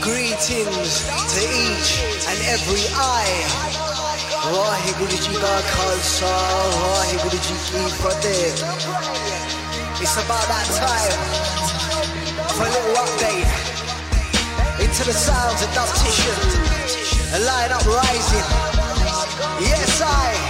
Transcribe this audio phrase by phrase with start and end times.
[0.00, 0.92] Greetings
[1.34, 1.90] to each
[2.30, 3.82] and every eye.
[4.42, 6.32] Waheguru ji ka khalsa,
[6.94, 9.61] Waheguru ji ki fateh.
[10.02, 11.14] It's about that time
[12.58, 13.46] for a little update
[14.82, 16.34] into the sounds of dubtition.
[17.34, 18.48] A line up rising.
[19.62, 20.02] Yes.
[20.02, 20.41] I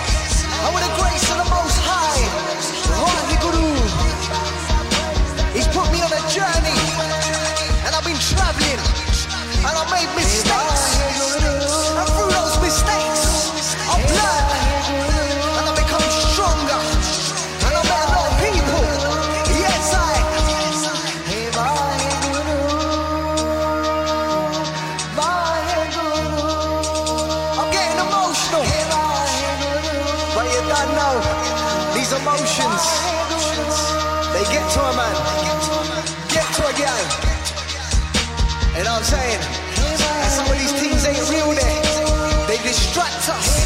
[43.22, 43.61] distract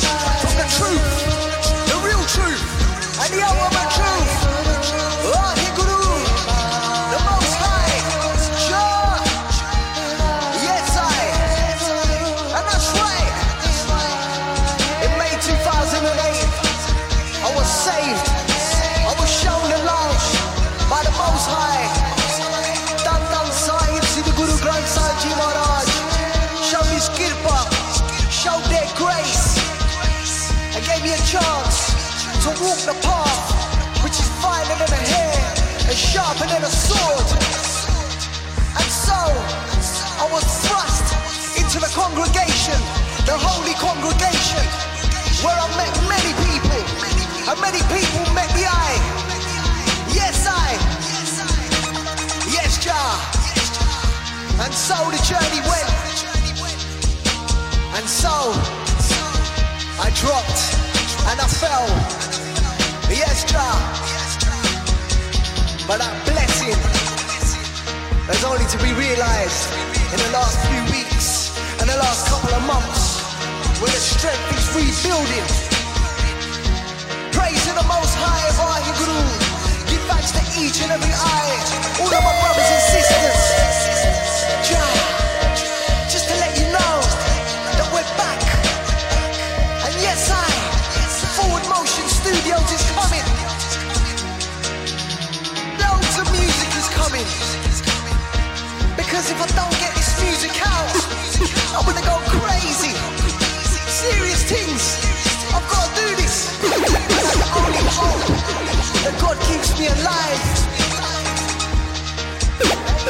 [54.67, 55.95] And so the journey went.
[57.95, 58.35] And so
[60.03, 60.59] I dropped
[61.31, 61.87] and I fell.
[63.07, 63.79] Yes, Jah.
[65.87, 69.71] But that blessing is only to be realized
[70.11, 73.23] in the last few weeks and the last couple of months
[73.79, 75.47] when the strength is rebuilding.
[77.31, 79.23] Praise to the most high of our Guru.
[79.87, 81.55] Give thanks to each and every eye,
[82.03, 84.26] all of my brothers and sisters.
[84.63, 84.95] Jah,
[86.11, 86.95] just to let you know
[87.79, 88.41] that we're back.
[89.87, 90.47] And yes, I,
[91.35, 93.27] Forward Motion Studios is coming.
[95.83, 97.27] Loads of music is coming.
[98.97, 100.91] Because if I don't get this music out,
[101.75, 102.95] I'm gonna go crazy.
[103.89, 104.99] Serious things.
[105.55, 106.55] I've gotta do this.
[106.63, 108.25] That's the only hope
[109.21, 110.66] God keeps me alive.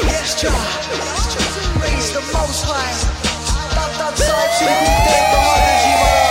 [0.03, 0.51] Yes, Jah.
[1.79, 2.93] Praise the Most High.
[3.75, 6.26] Dhan Dhan Sahib Sri Guru Teg Bahadur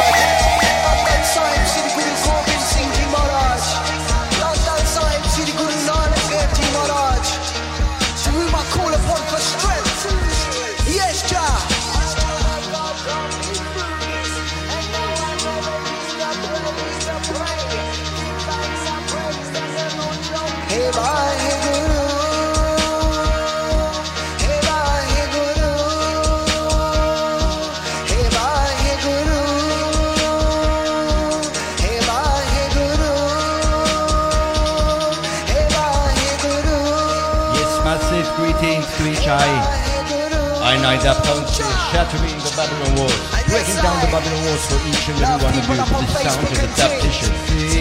[41.15, 43.15] Post is shattering the Babylon walls,
[43.47, 46.43] breaking down the Babylon walls for each and every one of you to the sound
[46.43, 47.31] of adaptation.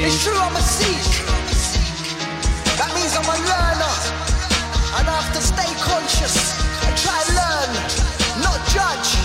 [0.06, 1.25] It's true, I'm a Sikh.
[2.77, 3.95] That means I'm a learner.
[5.01, 6.54] And I have to stay conscious
[6.86, 7.72] and try and learn,
[8.45, 9.18] not judge.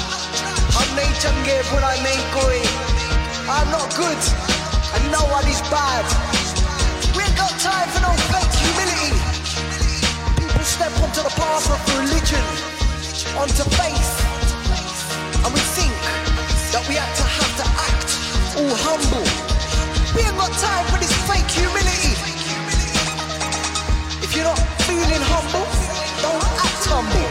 [0.80, 1.34] I'm nature
[1.68, 2.64] but I make going.
[3.52, 4.16] I'm not good
[4.94, 6.04] and no one is bad.
[7.14, 9.12] We ain't got time for no fake humility.
[10.40, 12.69] People step onto the path of religion,
[13.40, 14.12] onto faith,
[15.44, 15.96] and we think
[16.72, 18.10] that we have to have to act
[18.60, 19.24] all humble.
[20.12, 22.12] We ain't got time for this fake humility.
[24.20, 25.64] If you're not feeling humble,
[26.20, 27.28] don't act humble.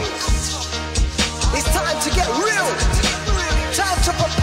[1.56, 2.68] It's time to get real.
[3.72, 4.39] Time to prepare.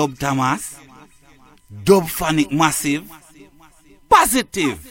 [0.00, 0.80] Dob Tamas,
[1.68, 3.02] Dob Fanik Masiv,
[4.08, 4.89] Pozitiv.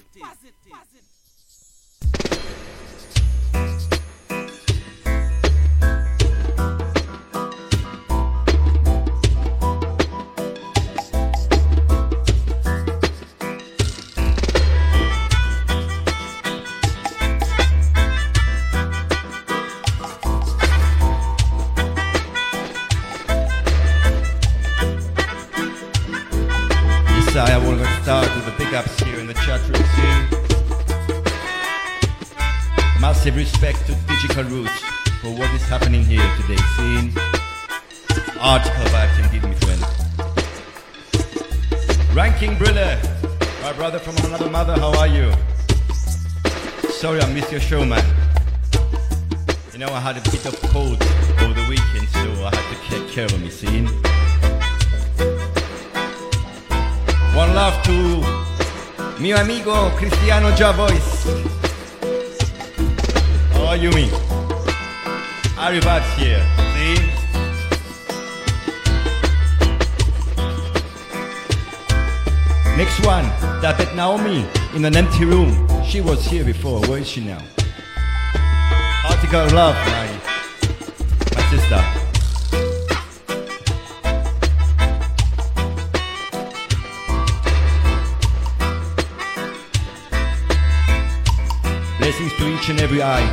[46.99, 48.03] Sorry I missed your show, man.
[49.71, 51.01] You know, I had a bit of cold
[51.39, 53.85] over the weekend, so I had to take care of me, see?
[57.33, 60.99] One love to mio amigo Cristiano Javois.
[63.53, 64.09] How are you, me?
[65.55, 66.43] Arrivats here,
[66.75, 66.99] see?
[72.75, 73.23] Next one,
[73.61, 74.45] David Naomi
[74.75, 75.78] in an empty room.
[75.89, 76.81] She was here before.
[76.81, 77.41] Where is she now?
[79.05, 80.07] Article of love, my,
[81.33, 81.81] my sister.
[91.97, 93.25] Blessings to each and every eye.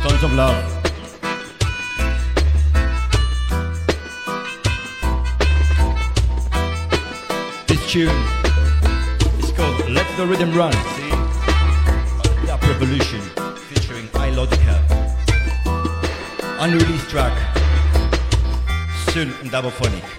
[0.00, 0.64] Tons of love.
[7.66, 8.08] This tune
[9.38, 10.72] is called Let the Rhythm Run.
[10.72, 11.17] See?
[12.80, 13.20] Revolution
[13.56, 14.78] featuring iLogica.
[16.60, 17.34] Unreleased track.
[19.10, 20.17] Soon in double phonic.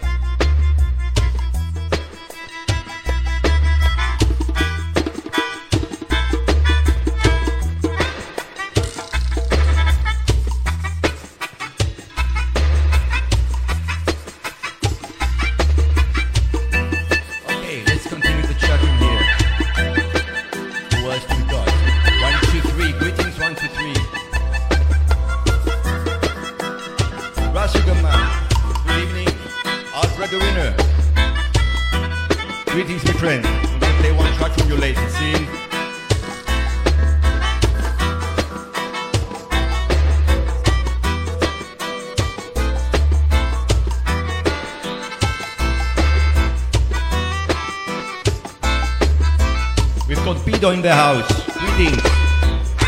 [50.80, 51.28] In the house.
[51.60, 52.02] Greetings.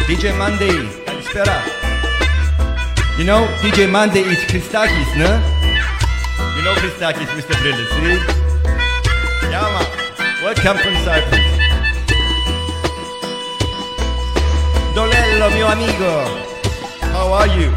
[0.08, 0.76] DJ Monday.
[1.04, 1.58] Kalispera.
[3.18, 5.30] You know, DJ Monday is Christakis, no?
[6.56, 7.56] You know Christakis, Mr.
[7.60, 8.18] Brille, see?
[9.52, 9.88] Yeah, man.
[10.42, 11.48] Welcome from Cyprus.
[14.96, 16.14] Dolello, mio amigo.
[17.12, 17.72] How are you?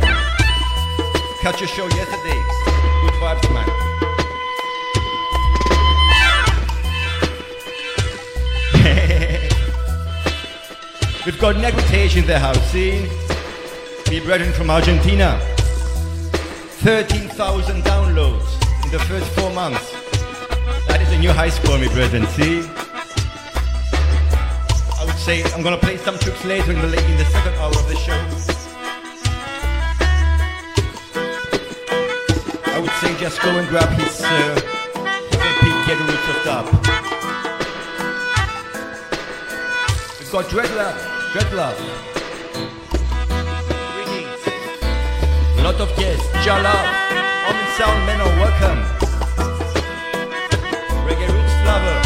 [1.42, 2.40] Catch your show yesterday.
[3.02, 3.83] Good vibes, man.
[11.24, 13.08] We've got an in there, have see.
[14.10, 15.40] We brethren from Argentina.
[16.84, 19.90] 13,000 downloads in the first four months.
[20.86, 22.60] That is a new high score, me brethren, see?
[25.00, 27.72] I would say I'm gonna play some tricks later in the, in the second hour
[27.72, 28.20] of the show.
[32.66, 34.60] I would say just go and grab his, uh,
[35.64, 36.66] his Get Roots of up.
[40.20, 41.13] We've got Dreadlock.
[41.34, 41.76] Good love.
[43.26, 44.46] Greetings.
[45.64, 46.30] Lot of guests.
[46.44, 46.70] Jala.
[47.48, 48.80] On sound men are welcome.
[51.02, 51.98] Reggae roots lover.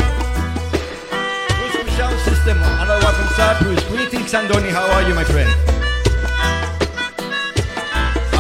[1.59, 2.57] Bruce sound system.
[2.81, 3.85] Hello, welcome Cyprus.
[3.91, 4.71] Greetings, Andoni.
[4.71, 5.51] How are you, my friend?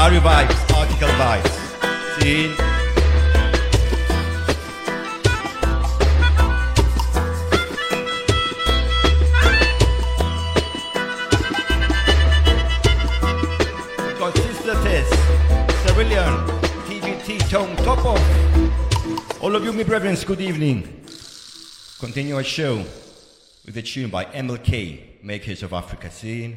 [0.00, 0.56] Are you vibes?
[0.74, 2.22] Article vibes.
[2.22, 2.67] See?
[19.78, 20.82] me brethren, good evening.
[22.00, 22.78] Continue our show
[23.64, 26.56] with a tune by MLK, Makers of Africa Scene.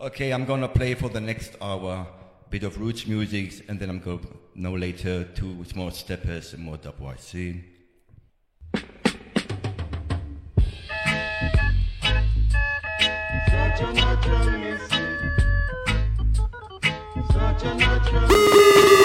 [0.00, 2.06] Okay, I'm gonna play for the next hour
[2.50, 6.62] bit of roots music, and then I'm going to no later two more steppers and
[6.62, 7.20] more dubwise.
[13.54, 14.90] Such a natural music.
[17.32, 19.03] Such a natural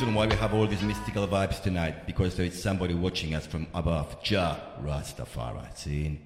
[0.00, 3.46] reason why we have all these mystical vibes tonight, because there is somebody watching us
[3.46, 5.76] from above, Jah Rastafari.
[5.76, 6.18] See?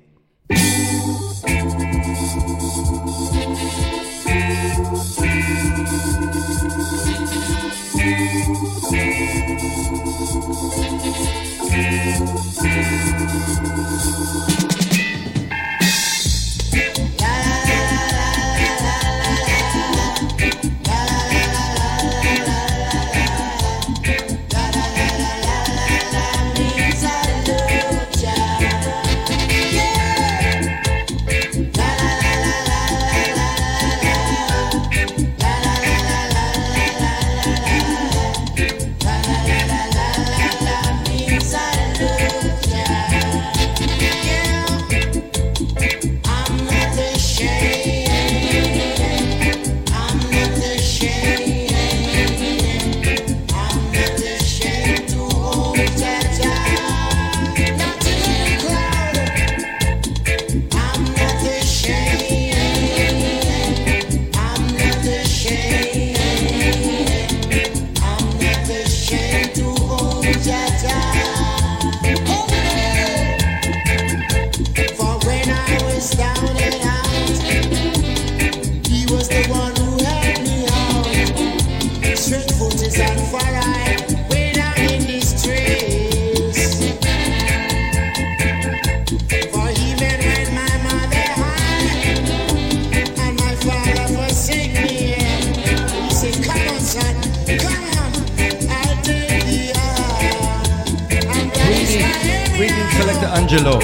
[103.54, 103.78] Angelo.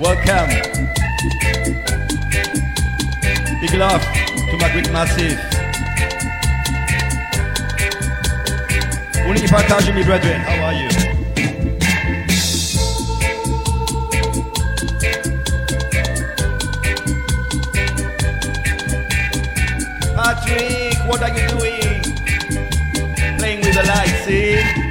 [0.00, 0.50] Welcome.
[3.60, 5.38] Big love to my great Massive.
[9.24, 10.40] Unity Partage, me brethren.
[10.40, 10.88] How are you?
[20.16, 22.02] Patrick, what are you doing?
[23.38, 24.81] Playing with the lights, see?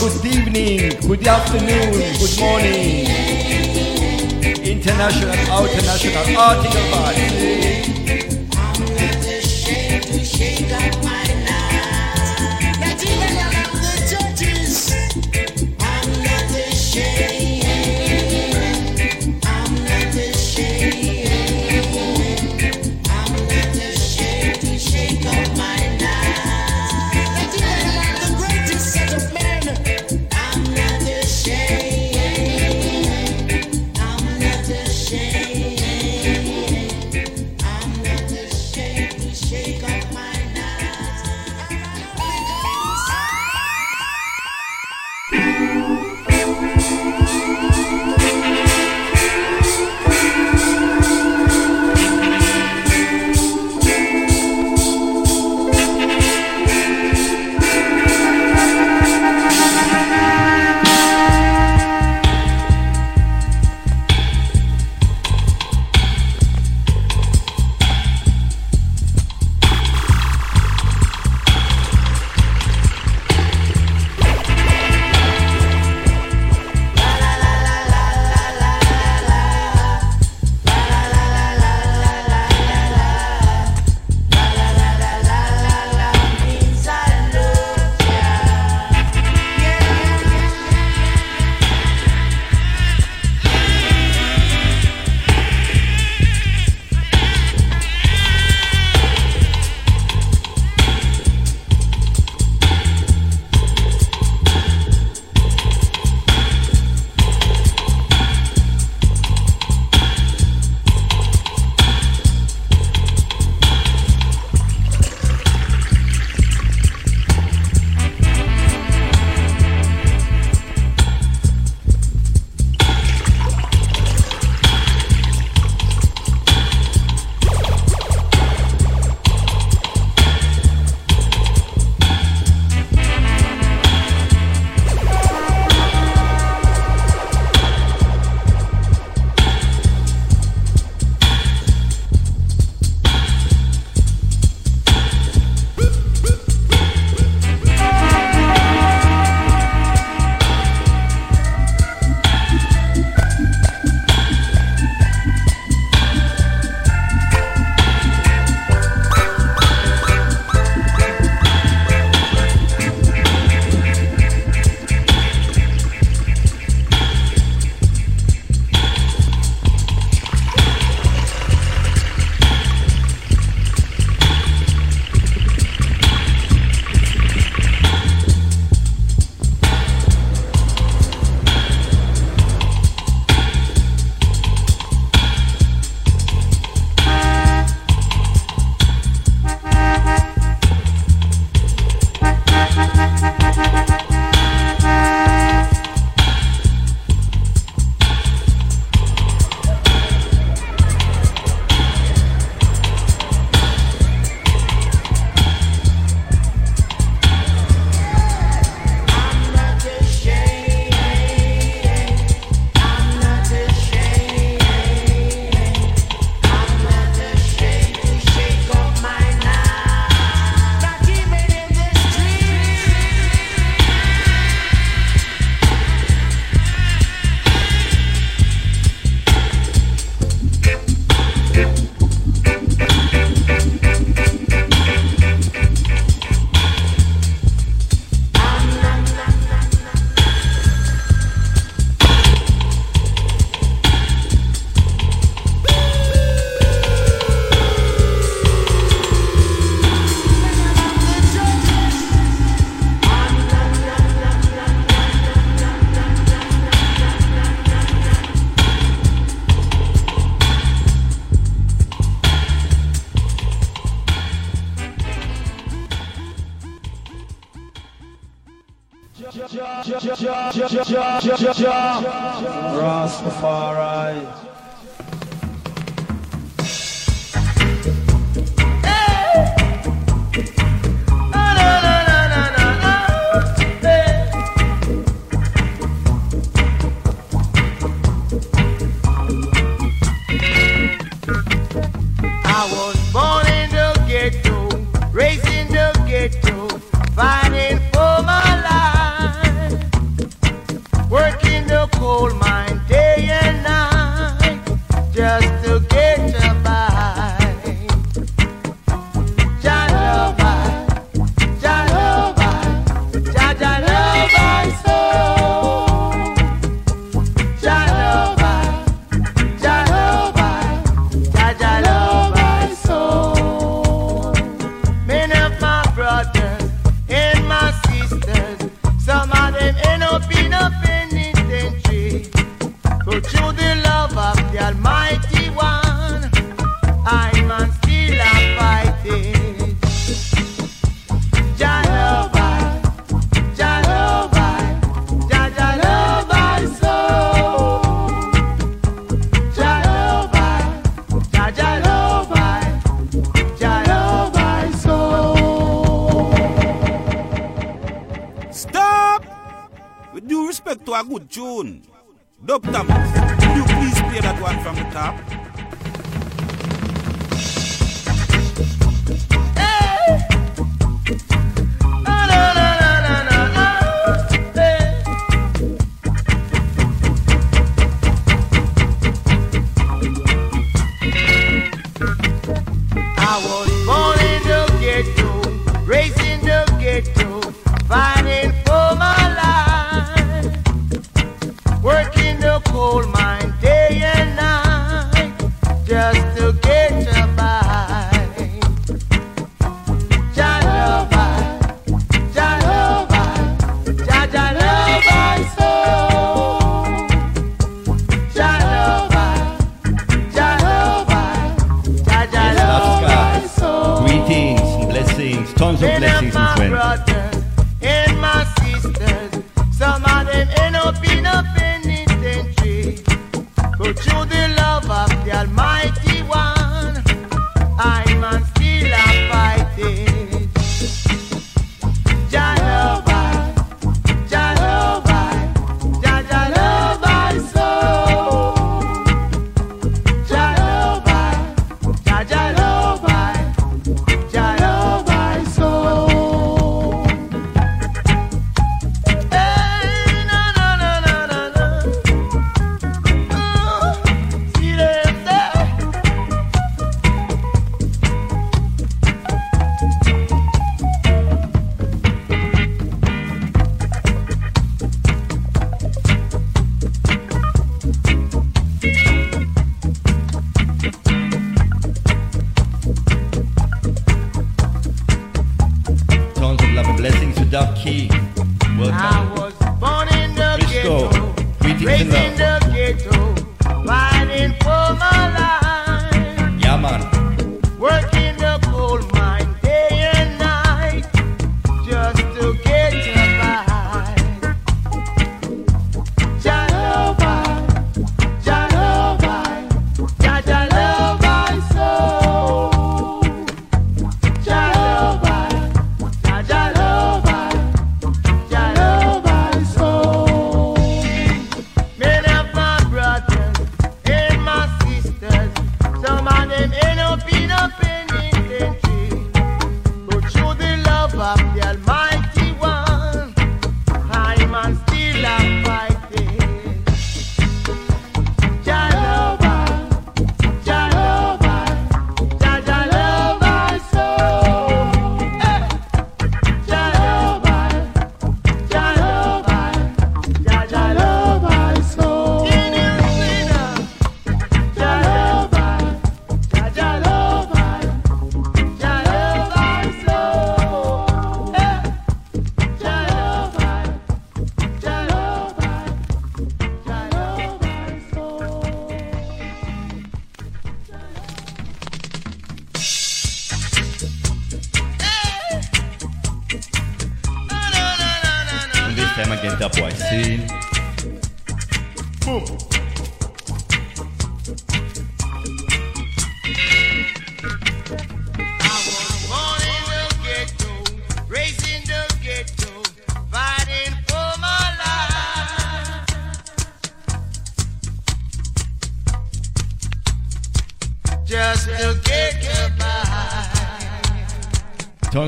[0.00, 3.06] good evening, good afternoon, good morning.
[4.64, 6.80] International, international, article
[7.58, 7.63] 5.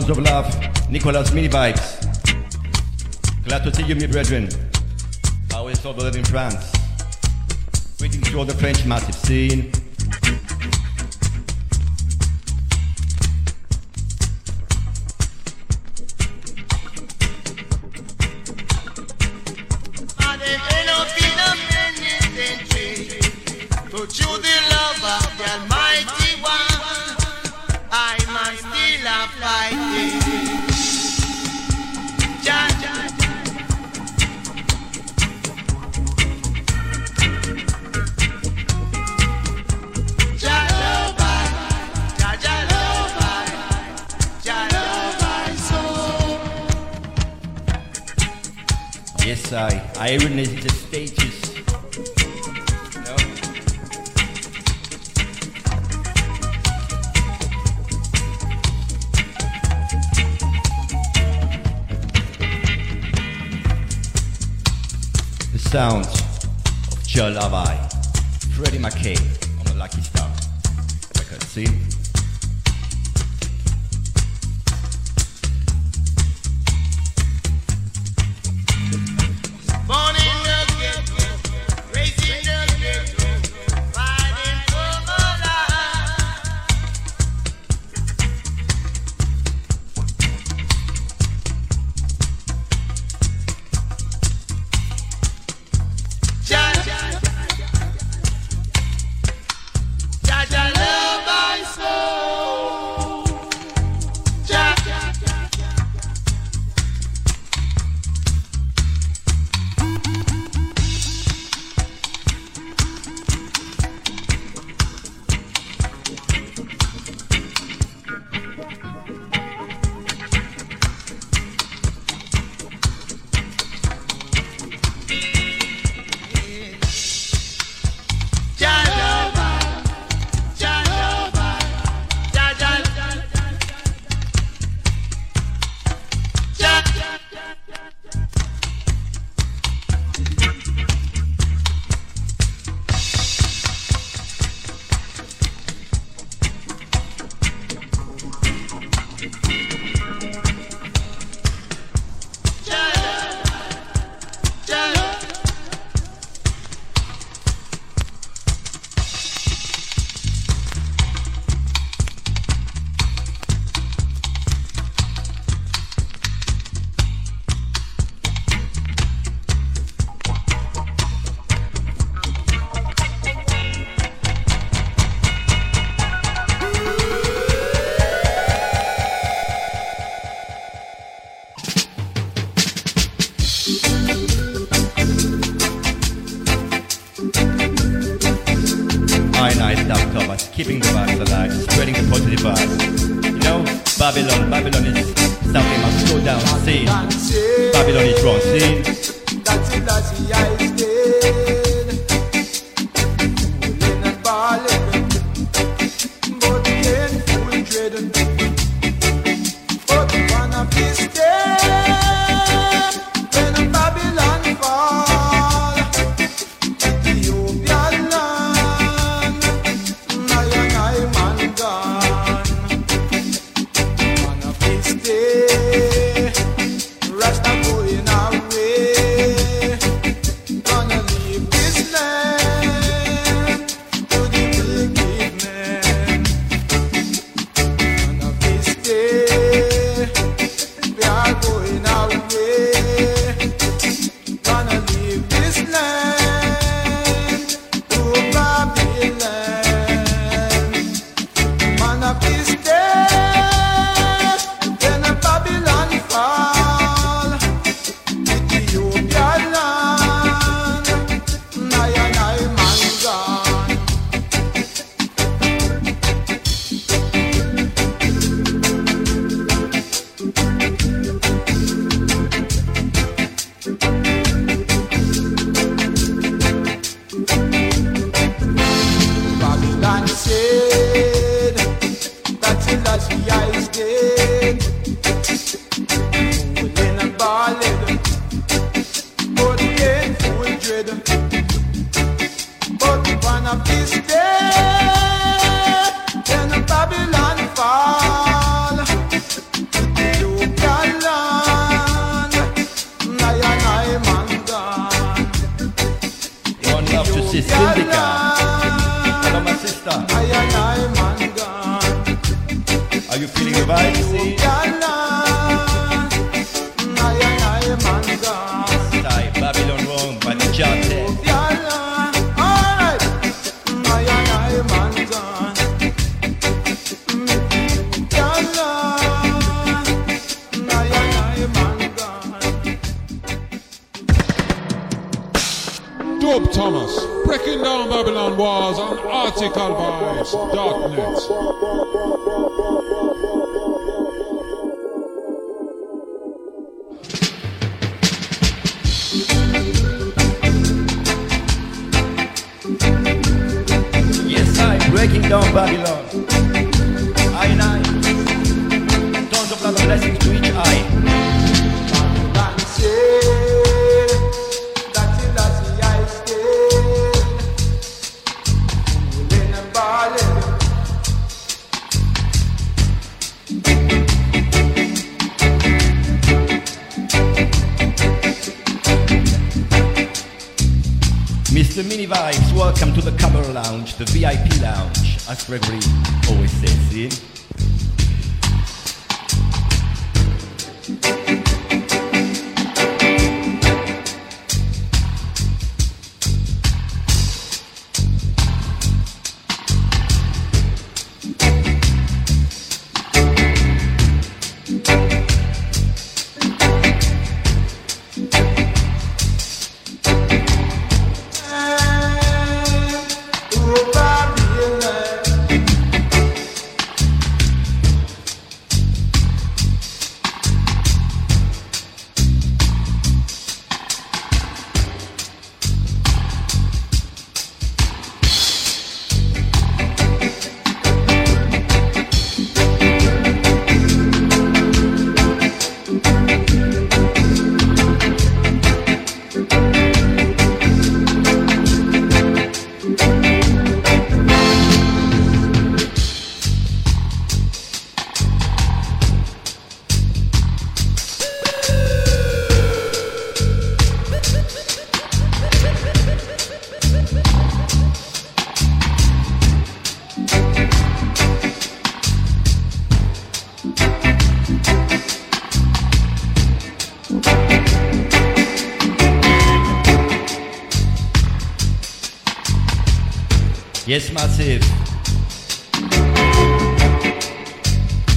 [0.06, 2.04] Bones of Love, Nicholas Minibikes.
[3.44, 4.48] Glad to see you, my brethren.
[5.52, 6.70] I always thought we live in France.
[7.98, 9.72] Greetings to all the French massive scene,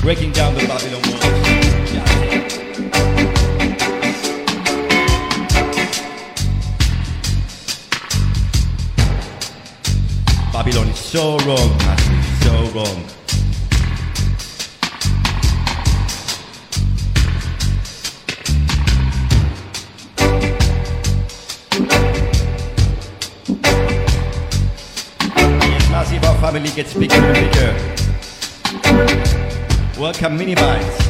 [0.09, 1.19] breaking down the Babylon wall.
[10.51, 12.97] Babylon is so wrong, massive, so wrong.
[25.91, 27.58] Massive, our family gets bigger and bigger.
[30.19, 31.08] Camini Bites.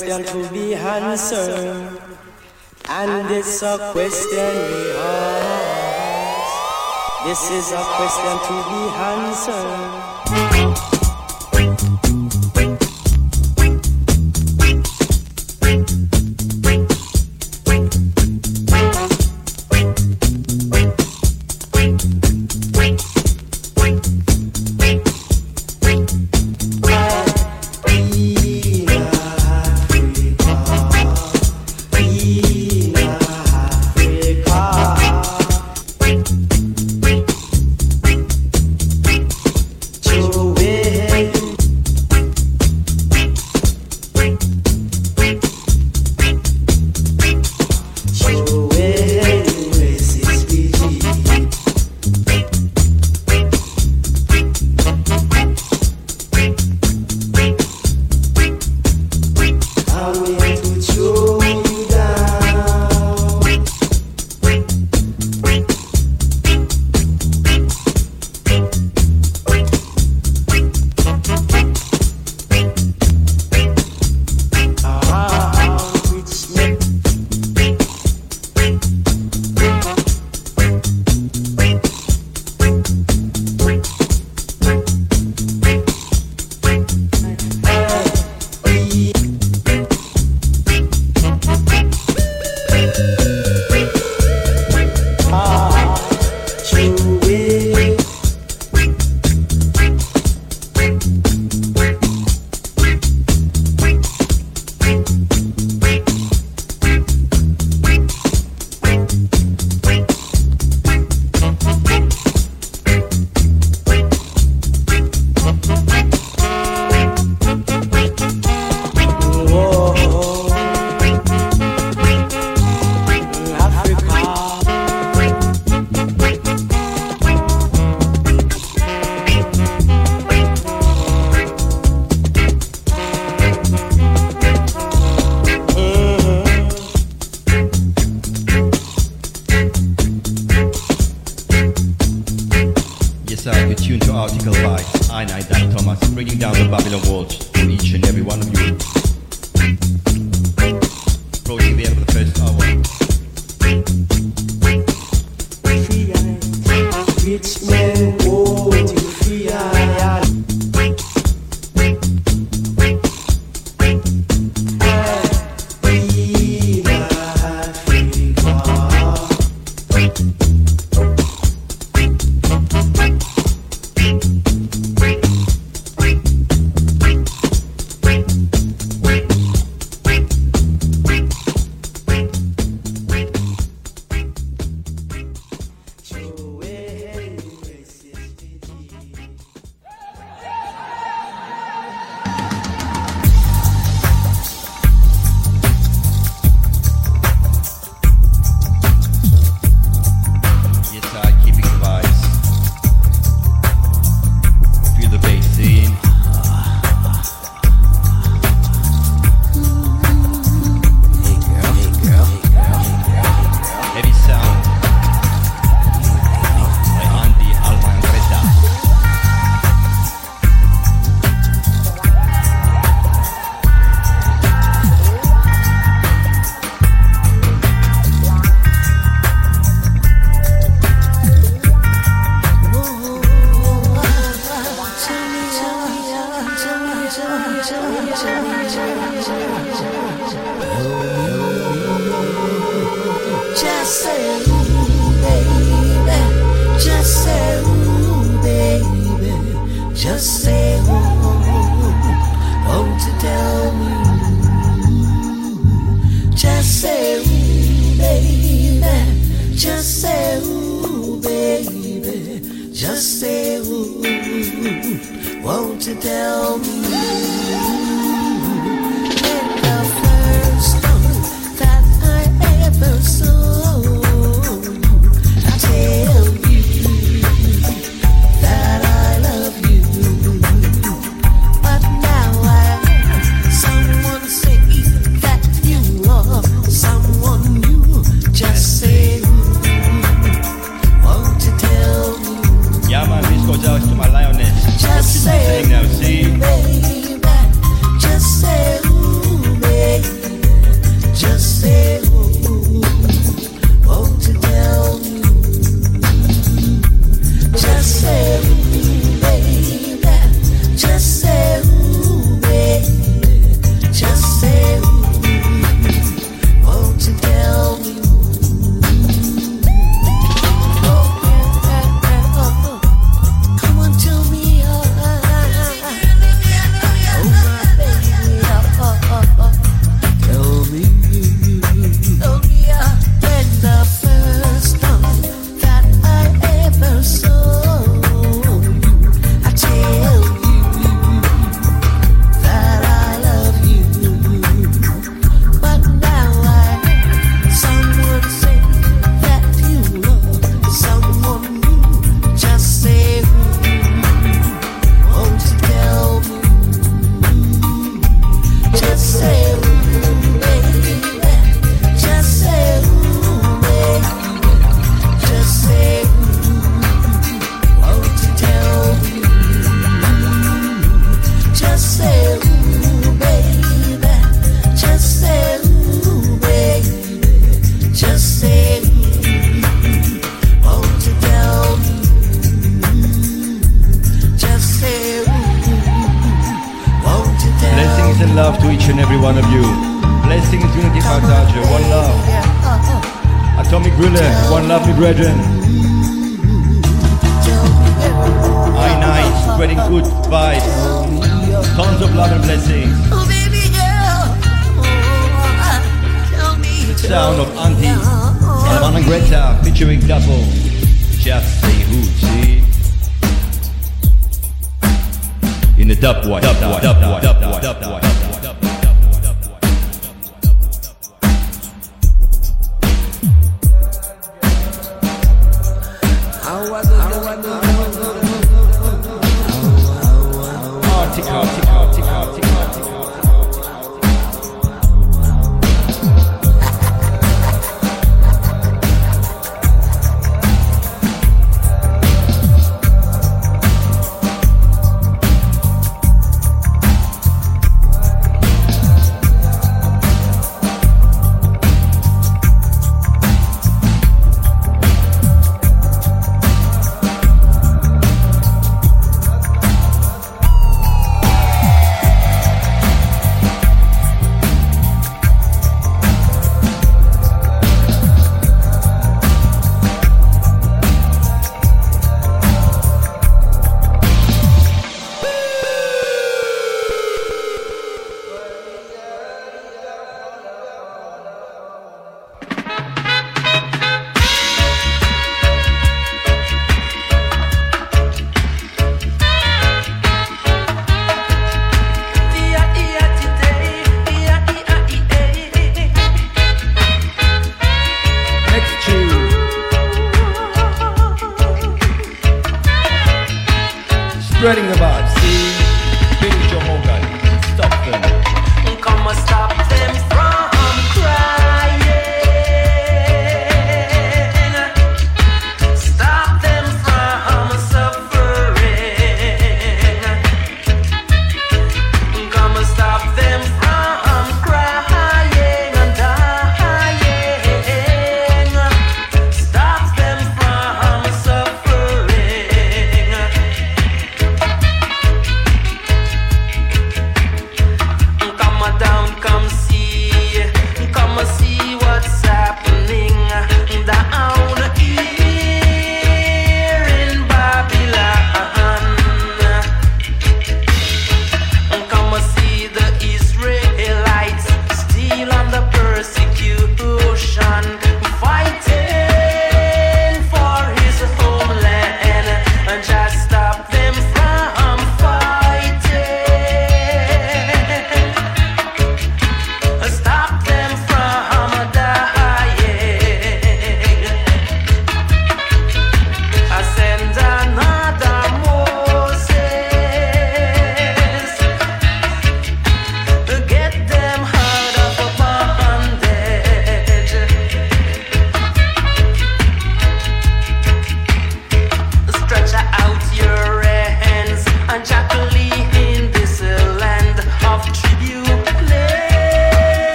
[0.00, 2.00] question to be answered,
[2.88, 6.52] and it's a question we ask.
[7.26, 9.79] This is a question to be answered.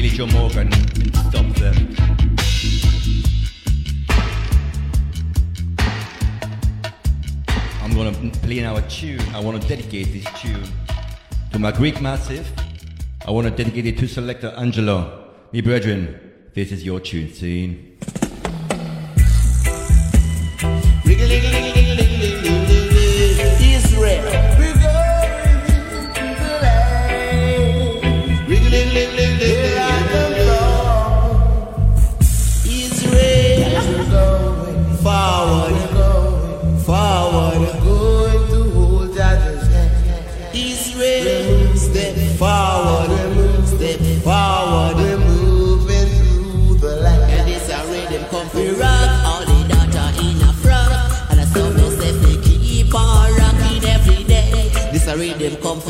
[0.00, 0.72] Billy Joe Morgan
[1.12, 1.94] stop them.
[7.82, 9.20] I'm gonna play now a tune.
[9.34, 10.64] I wanna dedicate this tune
[11.52, 12.50] to my Greek massive.
[13.26, 15.34] I wanna dedicate it to selector Angelo.
[15.52, 16.18] Me brethren,
[16.54, 17.98] this is your tune scene.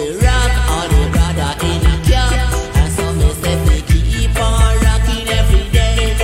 [0.01, 2.33] Rhythm come for rock all the brother in a cap.
[2.77, 6.17] And so me say we keep on rocking every day.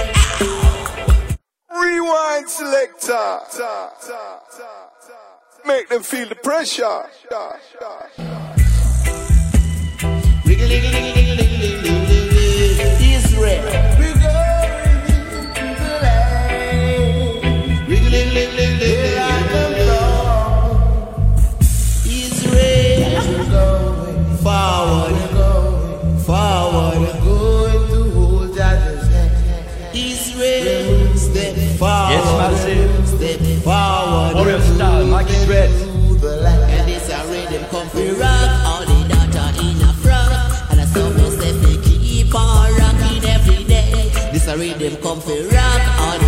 [1.70, 3.40] Rewind selector.
[5.64, 7.06] Make them feel the pressure.
[10.44, 13.02] Wiggle, wiggle, wiggle, wiggle, wiggle, wiggle, wiggle.
[13.16, 13.95] Israel.
[31.76, 33.08] Forward, Yes, massive.
[33.08, 34.34] step forward.
[34.36, 35.70] Warrior style, Mikey Dread.
[35.70, 36.44] Through.
[36.74, 40.32] And this a rhythm come for rock all the data in a front.
[40.70, 44.10] And I saw me say we keep on rocking every day.
[44.32, 46.18] This a rhythm come for rock all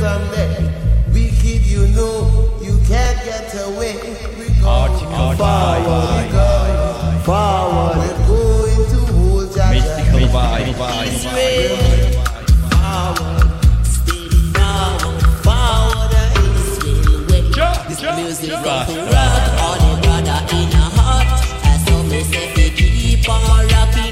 [0.00, 3.96] leave here someday, we kid you know you can't get away.
[4.38, 6.30] We go Article forward, we vibe.
[6.32, 6.48] go
[7.24, 7.96] forward.
[7.98, 9.70] We're going to hold Jah Jah.
[9.72, 10.68] Mystical vibe.
[11.06, 11.76] Israel,
[12.70, 13.48] forward,
[13.84, 16.12] steady forward, forward,
[16.56, 17.50] Israel way.
[17.52, 18.64] Jump, This jump, music jump.
[18.64, 21.28] got to rock all the brother in a heart.
[21.64, 24.05] As so me say we keep on rocking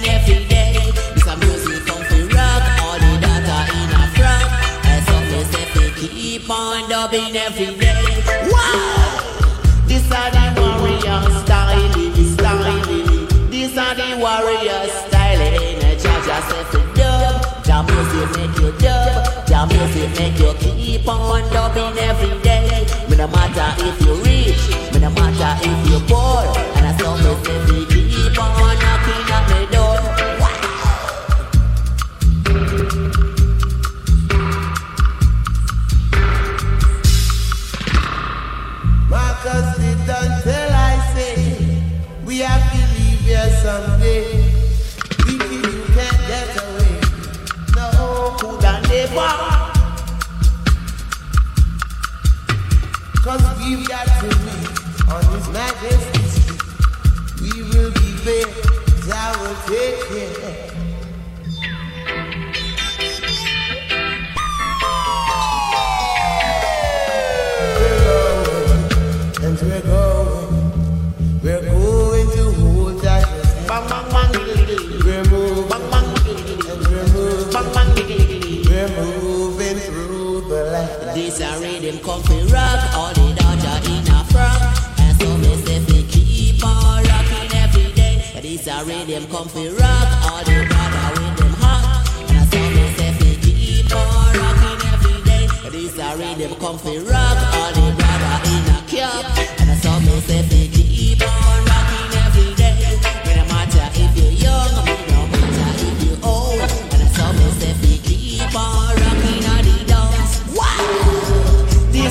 [7.04, 8.22] on dubbing every day.
[8.50, 9.82] Wow!
[9.86, 13.50] This are the warrior styling, styling.
[13.50, 15.80] These are the warrior styling.
[15.98, 21.08] Jah Jah say for dub, Jam music make you dub, Jam music make you keep
[21.08, 22.86] on dubbing every day.
[23.16, 26.73] No matter if you rich, no matter if you poor,
[53.22, 54.26] Cause we've got to
[55.08, 56.34] on His Majesty's.
[57.40, 58.46] We will be there.
[59.06, 60.73] Jah will take care.
[82.04, 82.20] Come
[82.52, 84.60] rock all the data in a front
[85.00, 85.28] And so
[85.88, 88.20] me keep on rocking every day.
[88.42, 89.24] This a rhythm
[89.72, 90.56] rock all the
[92.28, 95.48] And me say fi keep on rocking every day.
[95.72, 96.52] This a rhythm
[97.08, 97.86] rock all the
[98.52, 98.68] in
[99.60, 100.83] And me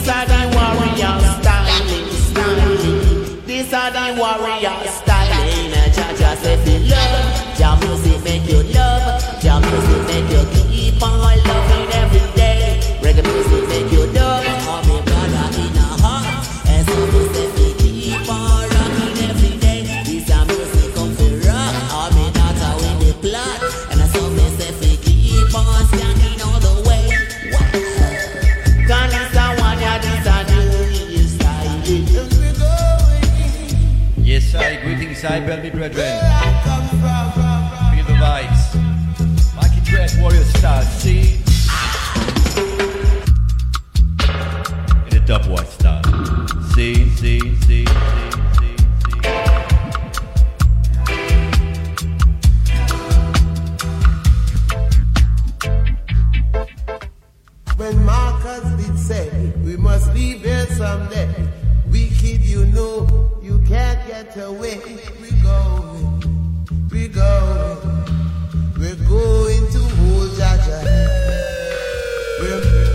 [0.04, 3.46] These are the warrior styling, styling.
[3.46, 5.72] These are the warrior styling.
[5.94, 10.63] Jah Jah say fi love, Jam music make you love, Jam music make you
[35.26, 36.20] I Belmy brethren.
[37.94, 38.76] Feel the vibes.
[39.56, 41.40] Mikey Dread, Warrior style, see?
[45.08, 45.68] In a dub white.
[46.76, 47.86] See, see, see, see, see,
[48.60, 48.76] see.
[57.78, 59.30] When Marcus did say
[59.64, 61.34] we must leave here someday,
[61.94, 63.08] we kid you know
[63.42, 64.80] you can't get away.
[65.22, 66.24] We going,
[66.92, 67.78] we going,
[68.78, 70.84] we're going to hold Jah Jah.
[72.42, 72.93] We're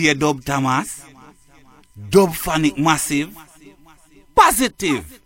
[0.00, 1.04] DJ Dub Thomas,
[2.08, 3.36] Dub Phonic Massive,
[4.34, 5.20] Positive.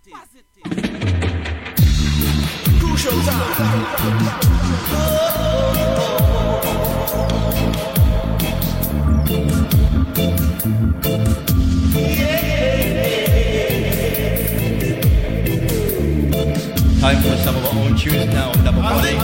[16.98, 19.14] Time for some of our own tunes now, double body.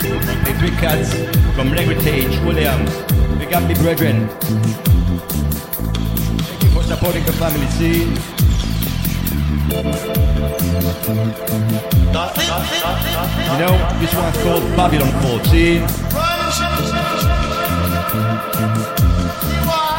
[0.00, 1.12] The three cats
[1.54, 3.09] from Heritage, Williams.
[3.50, 4.28] We got the brethren.
[6.38, 8.14] Thank you for supporting the family scene.
[13.50, 15.82] You know, this one's called Babylon 14.
[18.52, 19.89] Article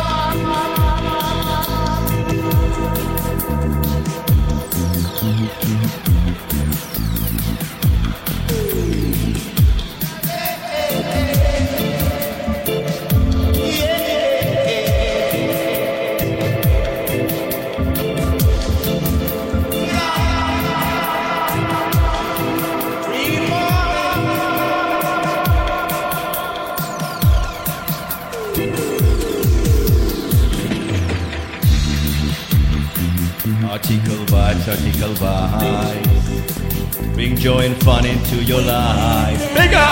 [34.71, 37.13] article vibes.
[37.13, 39.41] Bring joy and fun into your life.
[39.53, 39.91] Bigger!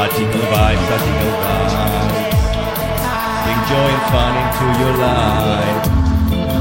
[0.00, 1.74] Article vibes, article vibes.
[3.44, 5.80] Bring joy and fun into your life.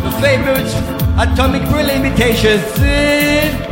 [0.04, 0.74] The favorites,
[1.18, 3.71] Atomic Brill Imitations.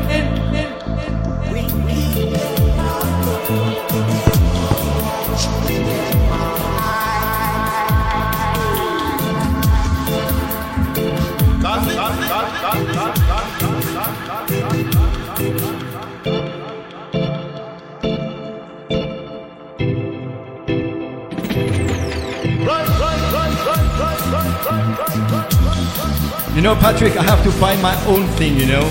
[26.60, 28.82] You know, Patrick, I have to find my own thing, you know?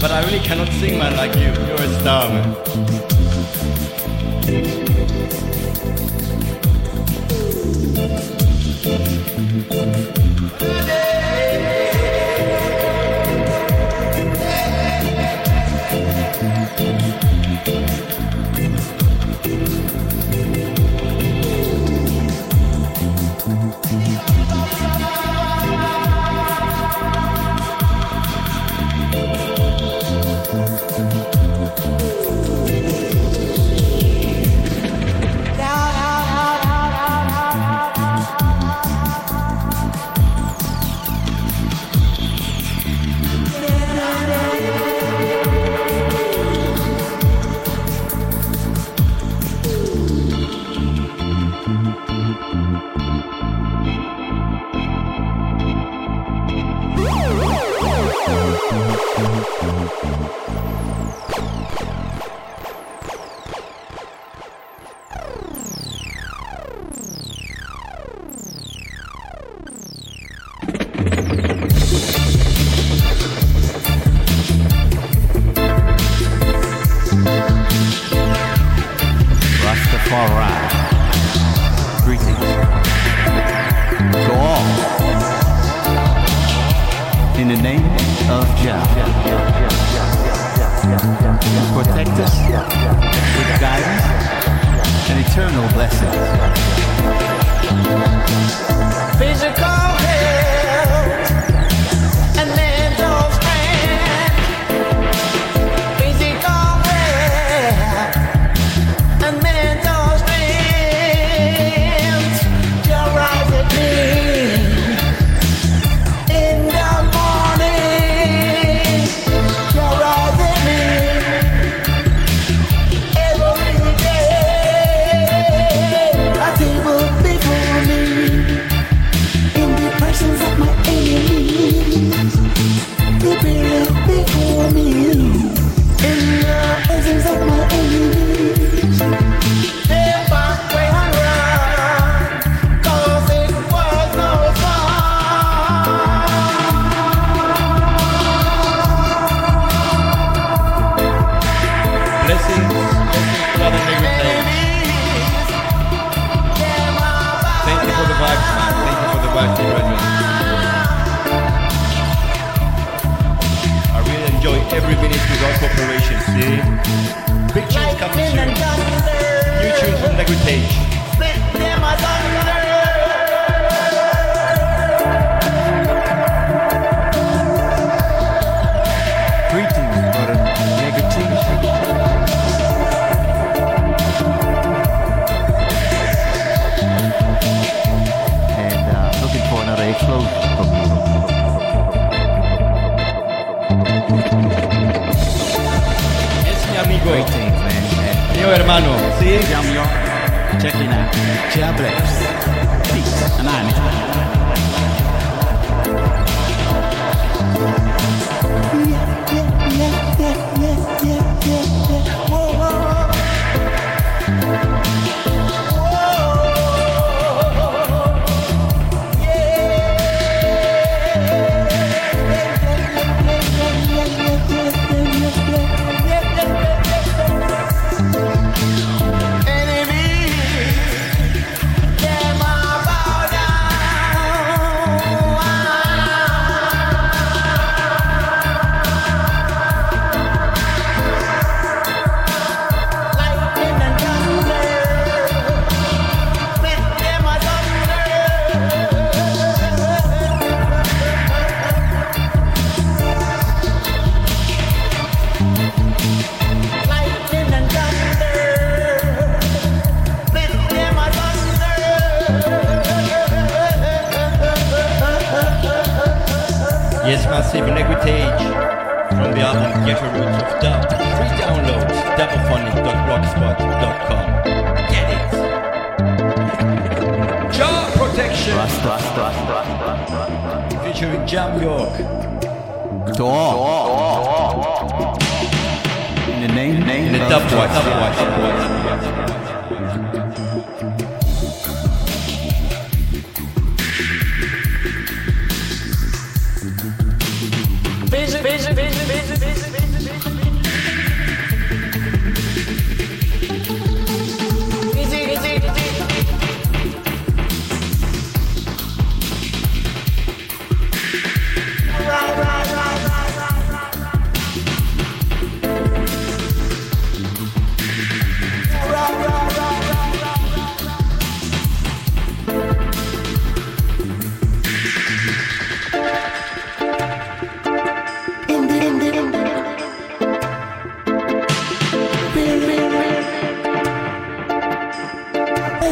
[0.00, 1.52] But I really cannot sing, man, like you.
[1.66, 2.56] You're a star, man.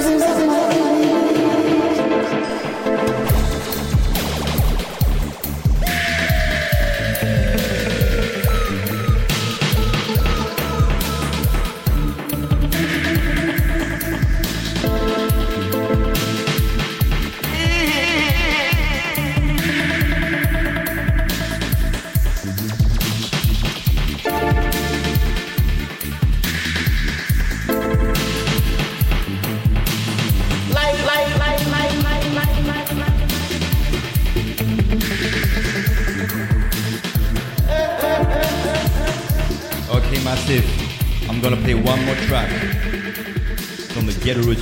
[0.00, 0.79] Losing my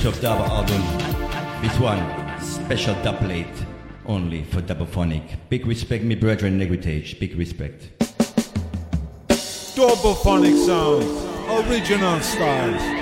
[0.05, 0.81] Of Dub album.
[1.61, 1.99] This one,
[2.41, 3.45] special dub plate
[4.05, 5.37] only for Dubophonic.
[5.49, 7.19] Big respect, me brethren, Negritage.
[7.19, 7.89] Big respect.
[9.75, 11.03] Dubophonic sound,
[11.67, 12.98] original style.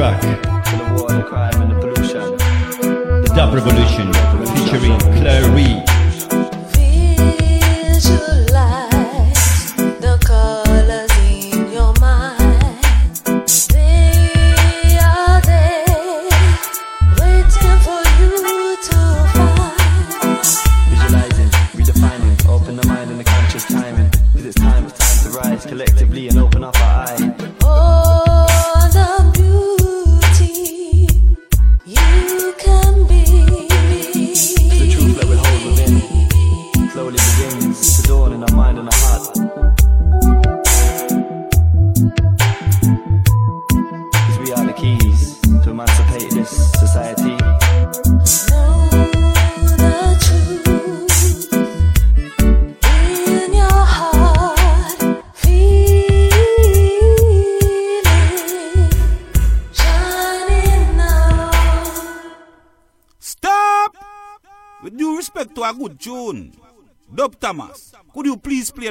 [0.00, 0.49] Unreleased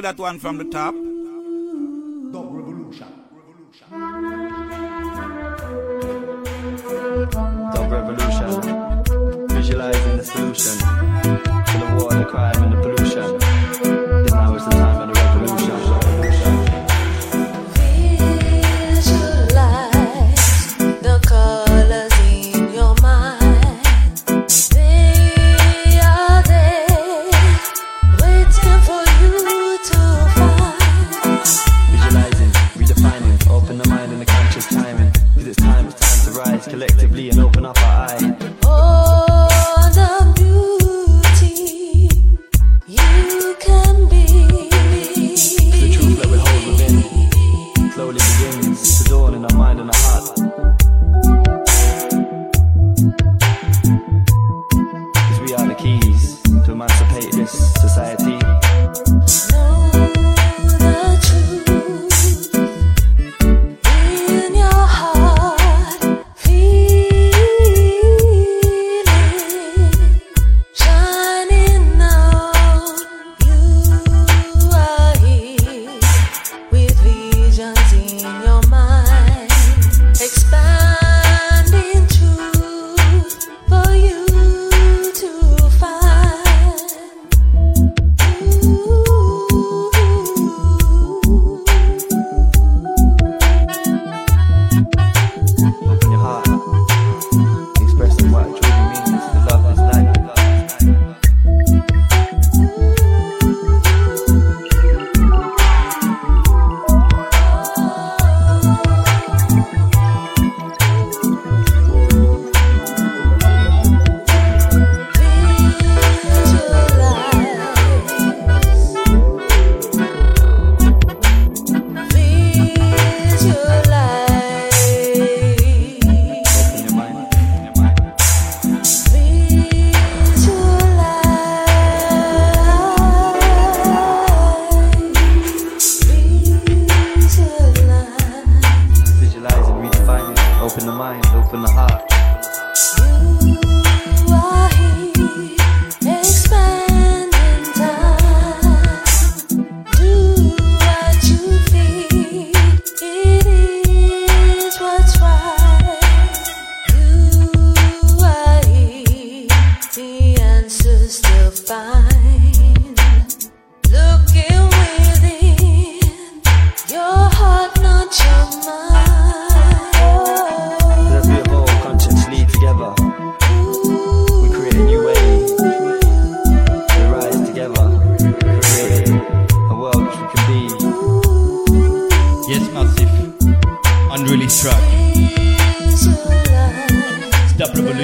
[0.00, 1.09] that one from the top?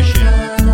[0.02, 0.65] solution.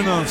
[0.00, 0.24] Original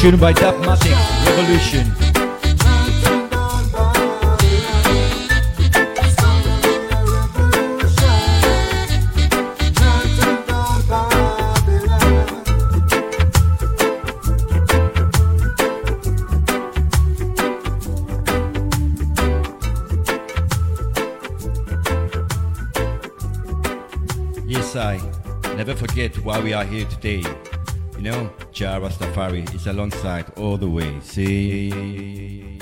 [0.00, 0.96] Tuned by Dubmatix,
[1.26, 1.99] Revolution.
[26.08, 27.22] Forget why we are here today.
[27.96, 30.98] You know, Jah Rastafari is alongside all the way.
[31.02, 32.58] See.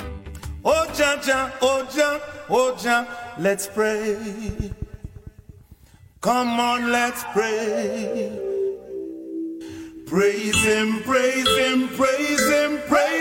[0.65, 2.21] Oh Jah, oh Jah,
[2.51, 3.07] oh Jah,
[3.39, 4.73] let's pray.
[6.21, 8.33] Come on, let's pray.
[10.07, 13.18] Praise Him, praise Him, praise Him, praise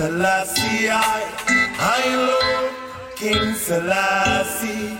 [0.00, 0.88] Selassie.
[0.88, 1.28] I,
[1.78, 2.72] I love
[3.16, 4.96] King Selassie.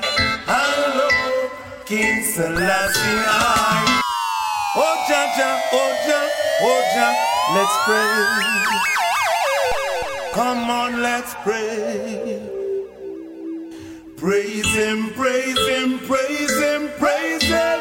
[0.46, 3.24] I love King Selassie.
[3.24, 4.02] I.
[4.76, 6.28] Oh Jah Jah, oh Jah,
[6.60, 7.14] oh Jah,
[7.56, 8.12] let's pray.
[10.34, 12.42] Come on, let's pray.
[14.18, 17.80] Praise Him, praise Him, praise Him, praise Him.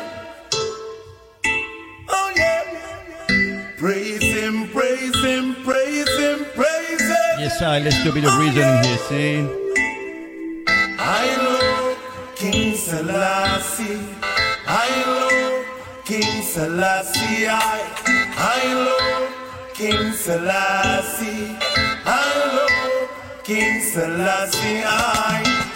[2.08, 2.64] Oh yeah.
[3.78, 6.69] Praise Him, praise Him, praise Him, praise Him.
[7.40, 8.98] Yes, I let's do a bit of reasoning here.
[9.08, 9.48] See.
[11.00, 14.02] I love King Selassie.
[14.68, 17.48] I love King Selassie.
[17.48, 17.80] I,
[18.36, 21.56] I love King Selassie.
[22.04, 24.84] I love King Selassie.
[24.84, 25.69] I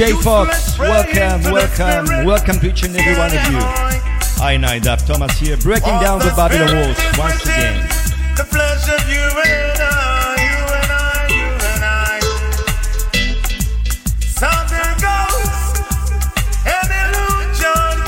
[0.00, 0.78] J Fox.
[0.78, 3.58] Welcome, welcome, welcome to each and every one of you.
[4.42, 7.86] I know that Thomas here, breaking down the Babylon walls once again.
[8.34, 12.16] The flesh of you and I, you and I, you and I.
[14.24, 15.76] Something goes,
[16.64, 18.00] an illusion,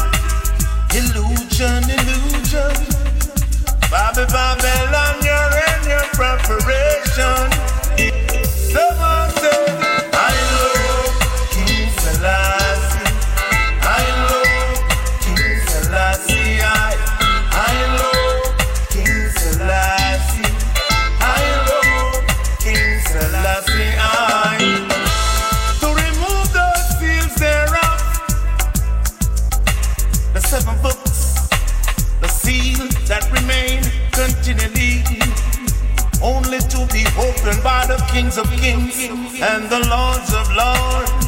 [0.97, 2.73] illusion, illusion.
[3.93, 7.52] Bobby Babylon, you're in your preparation.
[8.48, 9.22] Someone
[38.39, 39.09] of kings
[39.43, 41.22] and the lords of lords.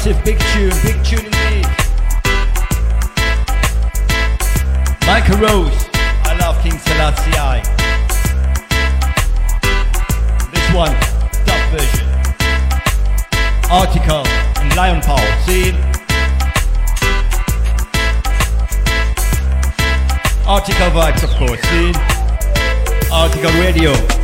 [0.00, 1.62] massive big tune, big tune in me.
[5.06, 5.88] Michael Rose,
[6.24, 7.60] I love King Selassie.
[10.52, 10.96] This one,
[11.44, 12.08] dub version.
[13.70, 14.26] Article
[14.62, 15.72] and Lion Power, see?
[20.46, 21.92] Article vibes, of course, see?
[23.12, 24.19] Article Radio.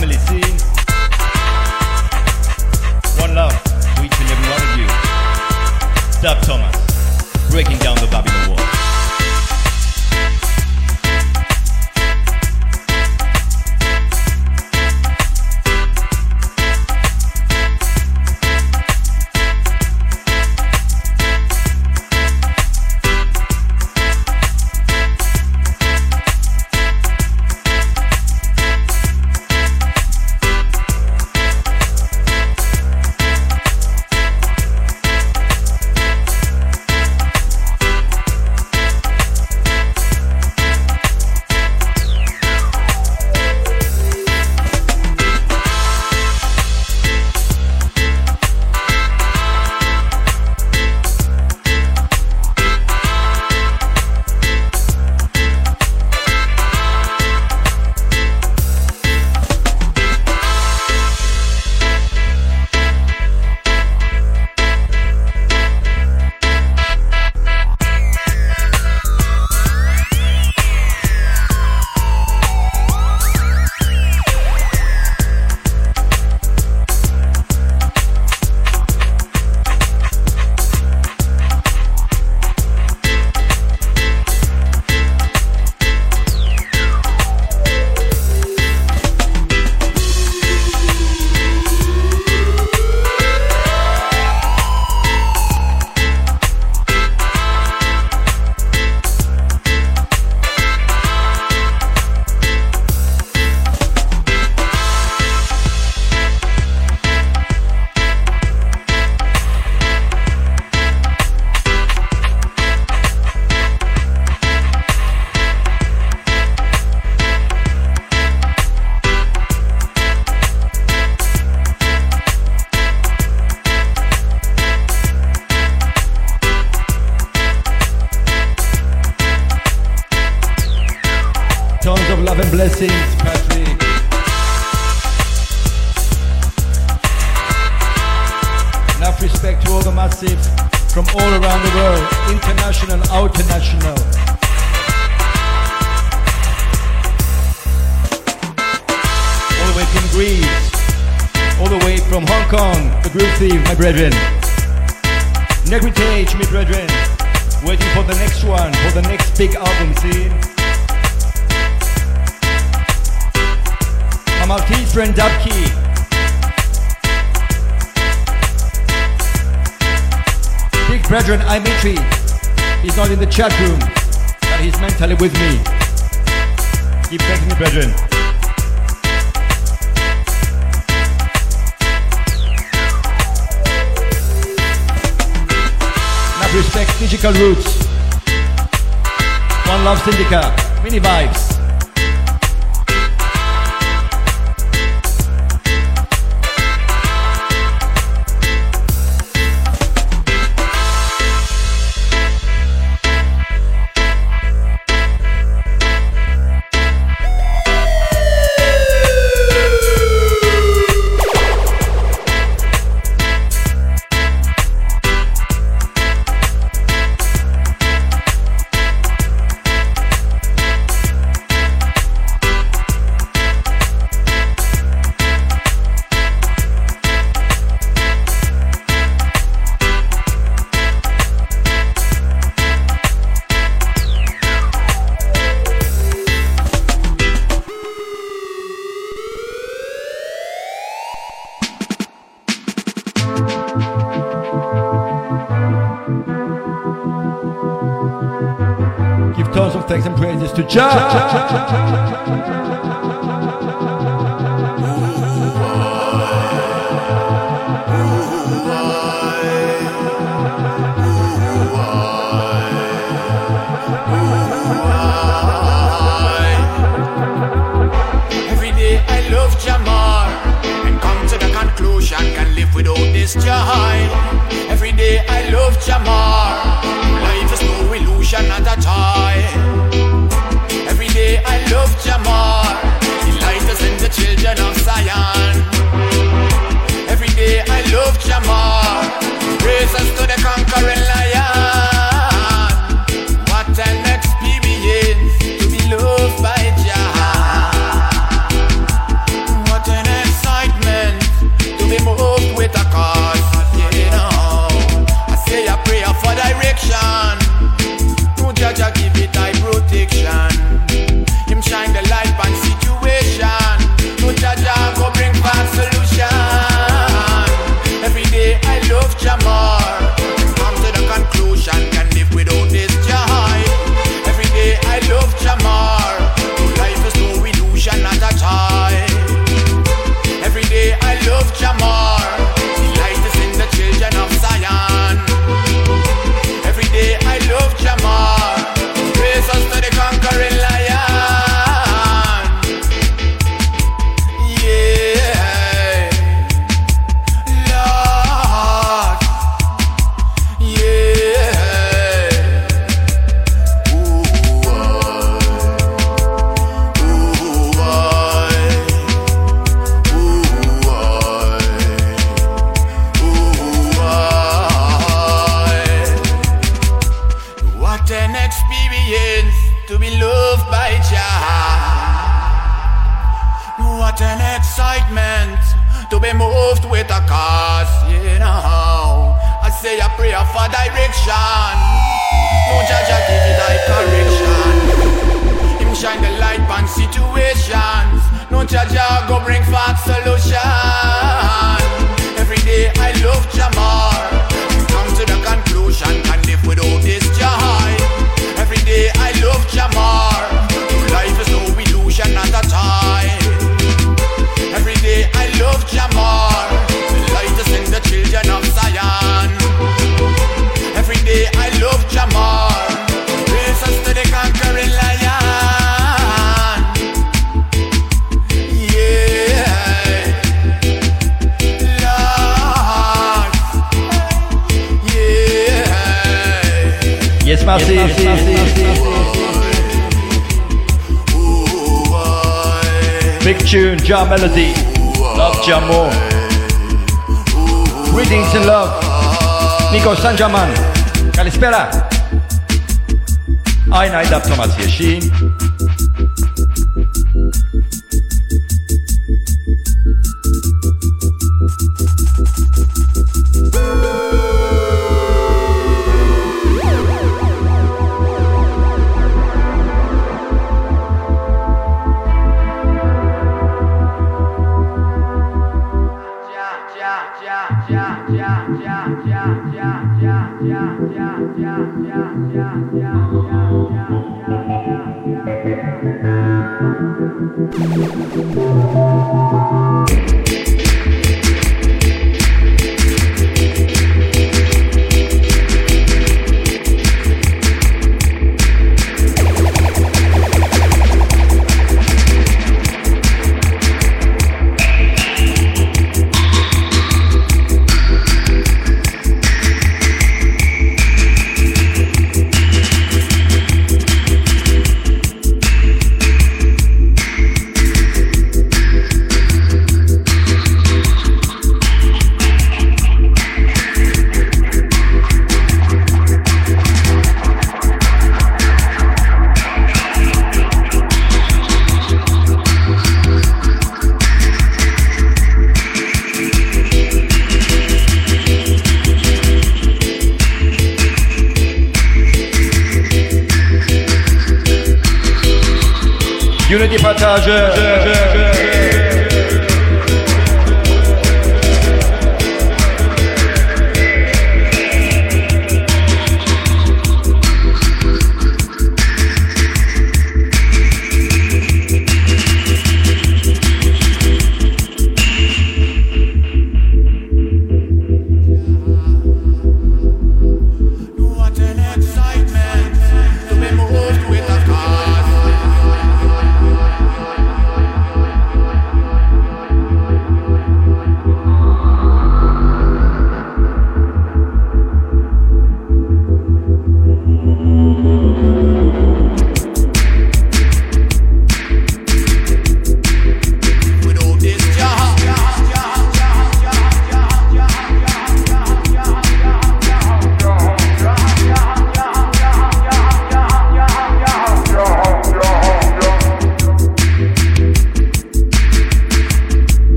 [0.00, 0.56] family, scene.
[3.20, 4.86] One love to each and every one of you.
[6.22, 8.29] Dub Thomas, breaking down the Babylon.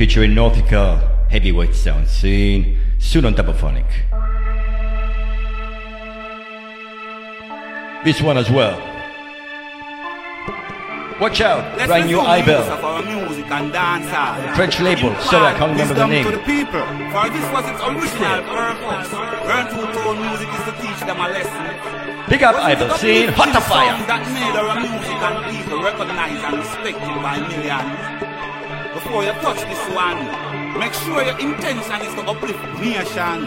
[0.00, 3.84] featuring Nautica, Heavyweight Sound Scene, soon on Tabophonic.
[8.02, 8.80] This one as well.
[11.20, 12.64] Watch out, Let's brand new Ibel.
[14.56, 16.24] French label, sorry, I can't remember the name.
[16.24, 16.80] To the people,
[17.12, 19.12] for this was its original purpose.
[19.12, 22.00] Learn to tone music is to teach them a lesson.
[22.30, 23.92] Big up Ibel, scene, hot fire.
[24.08, 27.99] That made our music and people recognize and respected by millions
[29.10, 30.22] before you touch this one.
[30.78, 33.38] Make sure your intention is to uplift nation.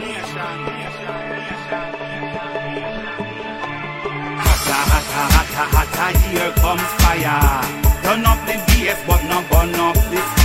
[4.43, 7.63] Hata hata hata hata, here comes fire.
[8.03, 10.42] Turn up the BS, but no burn up this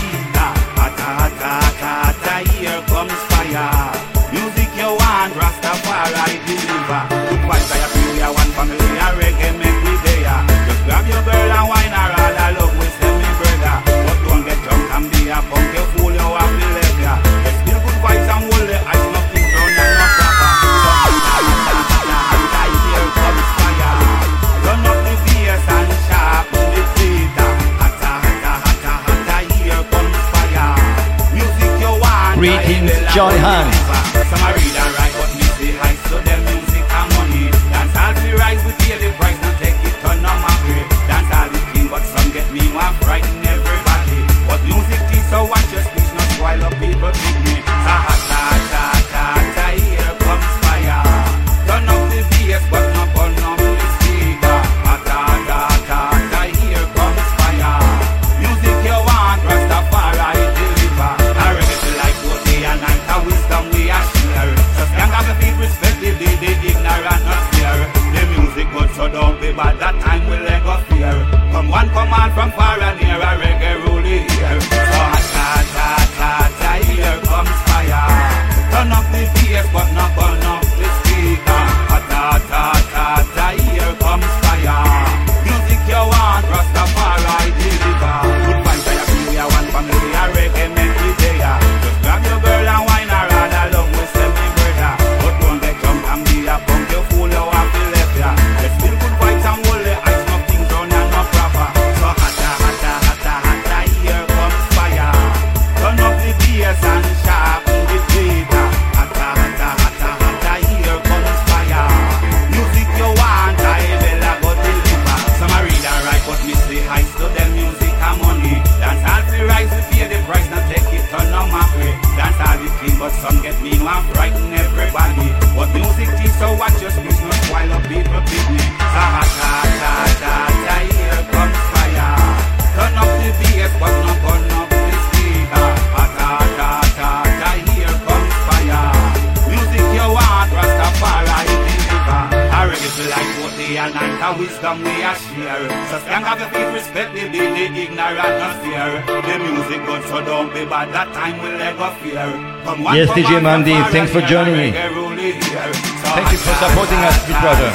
[152.98, 154.72] Yes, DJ Mandy, thanks for joining me.
[154.72, 157.70] Thank you for supporting us, Big Brother.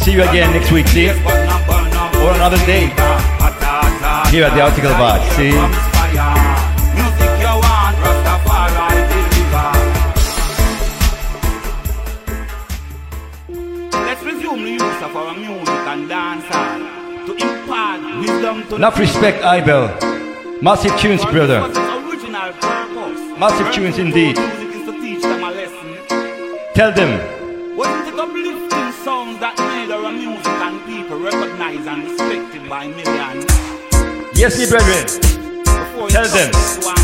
[0.00, 1.10] See you again next week, see?
[1.10, 2.88] Or another day.
[4.32, 5.52] Here at the Article Bar, see?
[18.76, 20.62] Enough respect, Ibel.
[20.62, 21.75] Massive tunes, brother.
[23.38, 24.36] Massive tunes indeed.
[26.74, 27.76] Tell them.
[27.76, 33.44] Wasn't it uplifting sound that made our music and people recognized and respected by millions?
[34.32, 35.04] Yes, ye brethren.
[35.64, 36.95] Before Tell them.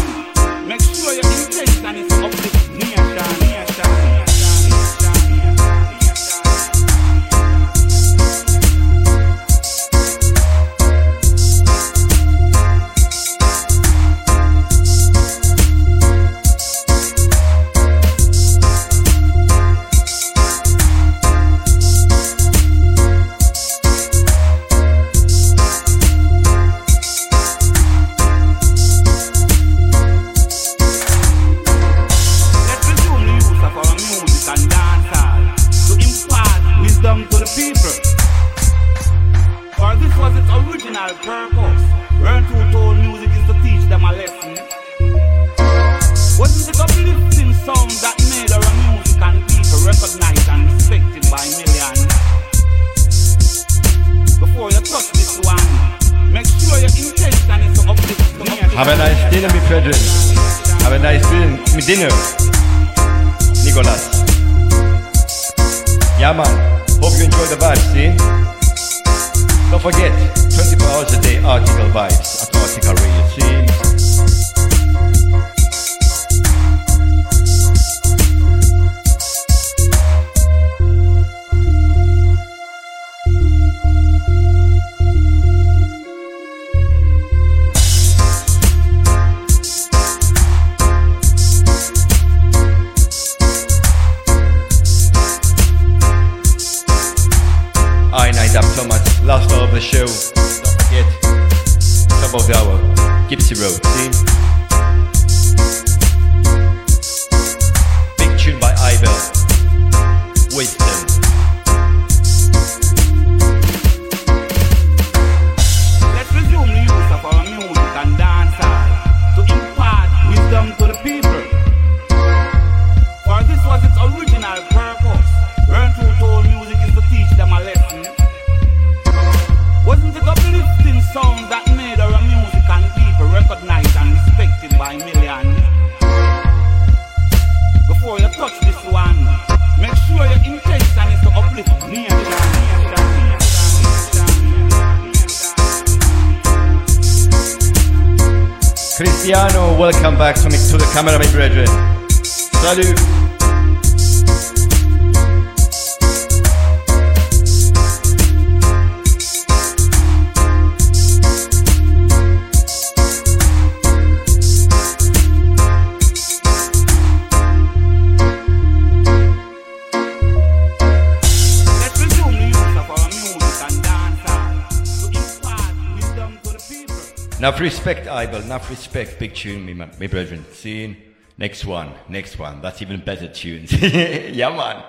[178.34, 180.44] Enough respect, big tune, me, my brethren.
[180.52, 180.96] Seeing
[181.36, 182.62] next one, next one.
[182.62, 183.70] That's even better tunes.
[183.82, 184.82] yeah, man.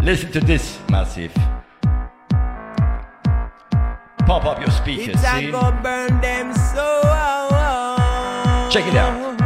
[0.00, 1.34] Listen to this, massive.
[4.26, 5.18] Pump up your speakers.
[5.20, 5.50] See?
[5.50, 7.00] Burn them so.
[8.70, 9.38] Check it out.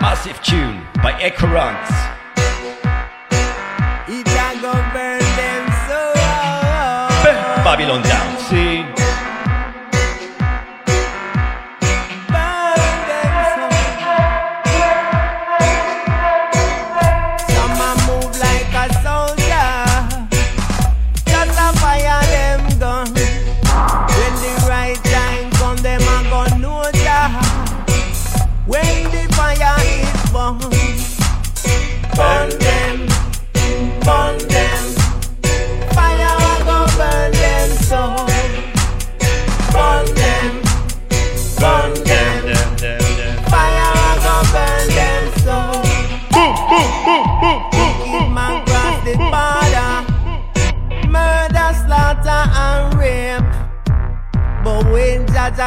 [0.00, 1.90] Massive tune by Echo Ranks.
[7.64, 8.31] Babylon down.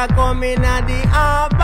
[0.04, 1.55] coming at the ark.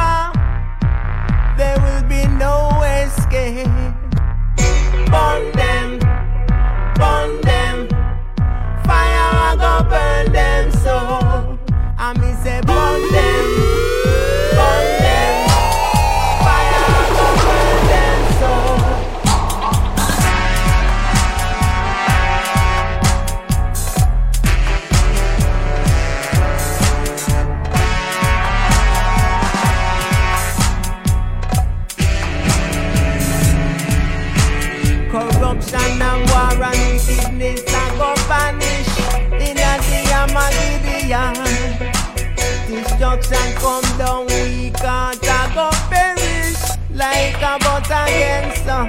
[43.34, 45.20] and come down, we can't
[45.54, 46.60] go perish
[46.90, 48.88] like a butter against them.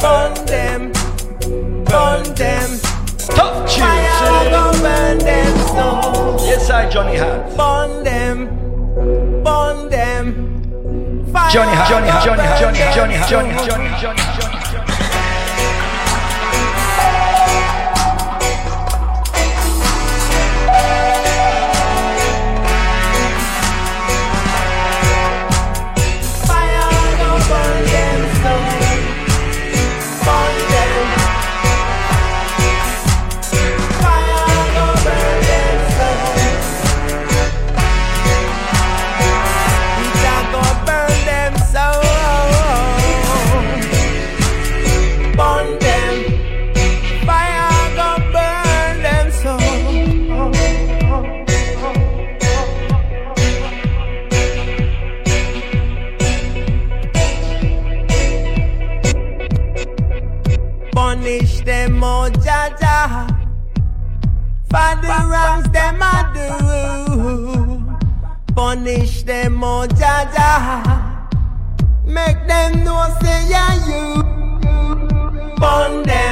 [0.00, 0.92] Burn them,
[1.84, 2.70] burn them.
[3.18, 3.70] Tough.
[3.70, 6.36] Fire burn them so.
[6.44, 7.56] Yes, I Johnny Hat.
[7.56, 8.46] Burn them,
[9.44, 11.24] burn them.
[11.32, 14.47] Fire Johnny Hat, Johnny Hat, Johnny Hat, Johnny Johnny Johnny Johnny
[72.06, 74.22] Make them know say yeah you.
[75.60, 76.27] Burn them.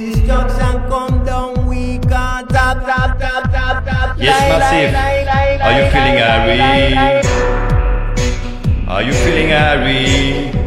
[0.00, 4.16] Destruction come down, we got tap tap tap tap tap.
[4.18, 4.94] Yes, massive.
[5.60, 7.20] Are you feeling Harry?
[8.88, 10.59] Are you feeling Harry?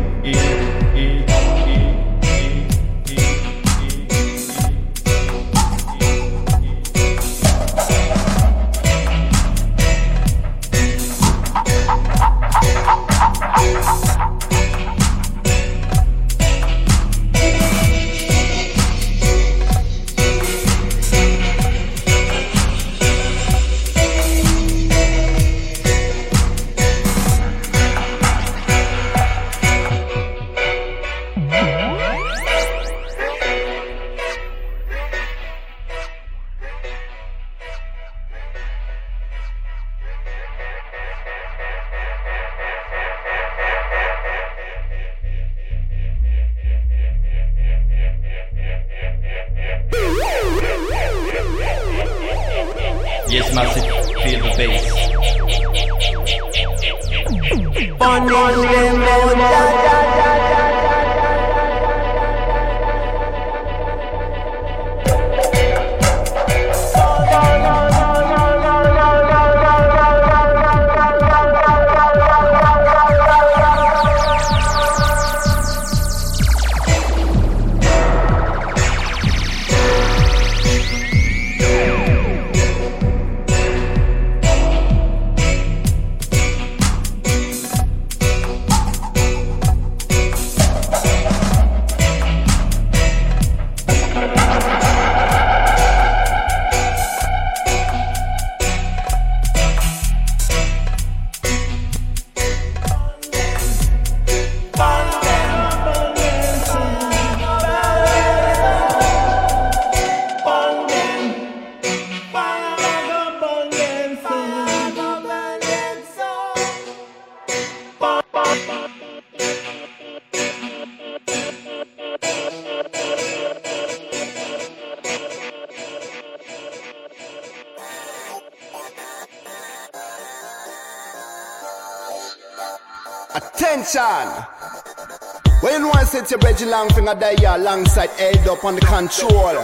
[137.04, 139.56] Longfingah die alongside head up on the control.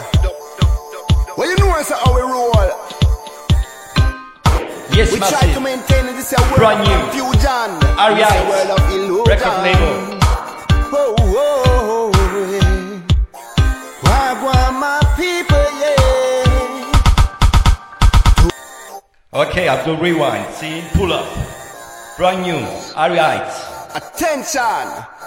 [1.36, 2.52] When you know I say how we roll.
[4.94, 6.98] Yes, we try to maintain in this world Brand of new.
[7.00, 7.70] confusion.
[7.98, 9.26] Ari This a world of illusion.
[9.26, 10.20] Record label.
[10.92, 13.02] Oh, oh, oh, yeah.
[14.04, 16.92] Wagwan, my people, yeah.
[19.34, 20.54] Okay, Abdul Rewind.
[20.56, 21.28] See, pull up.
[22.18, 22.60] Brand new.
[22.98, 23.20] Ari
[23.96, 25.19] Attention!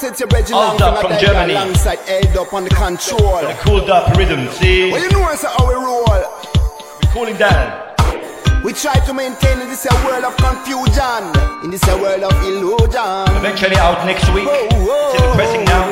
[0.00, 1.54] You know your Hold up finger from Germany.
[1.54, 3.40] alongside head up on the control.
[3.42, 4.48] The cooled up rhythm.
[4.52, 6.04] See, When you know I how we roll.
[6.06, 8.62] we're cooling down.
[8.62, 11.22] We try to maintain in this a world of confusion,
[11.64, 13.36] in this a world of illusion.
[13.42, 14.46] Eventually out next week.
[14.46, 15.84] Whoa, See the pressing now.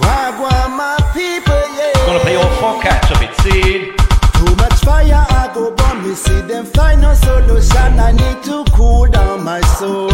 [0.00, 1.92] Wagwan, my people, yeah.
[2.06, 3.34] Gonna play all four cats of it.
[3.42, 3.92] See,
[4.38, 6.14] Too much fire, I go burn me.
[6.14, 8.00] See them find no solution.
[8.00, 10.10] I need to cool down my soul.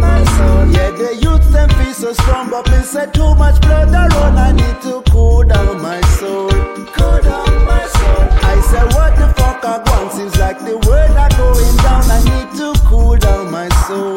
[0.00, 0.66] My soul.
[0.76, 4.38] Yeah, the youth them feel so strong, but me say too much blood around.
[4.38, 6.50] I need to cool down my soul.
[6.96, 8.22] Cool down my soul.
[8.52, 10.12] I say what the fuck I want?
[10.12, 12.04] Seems like the world are going down.
[12.10, 14.16] I need to cool down my soul.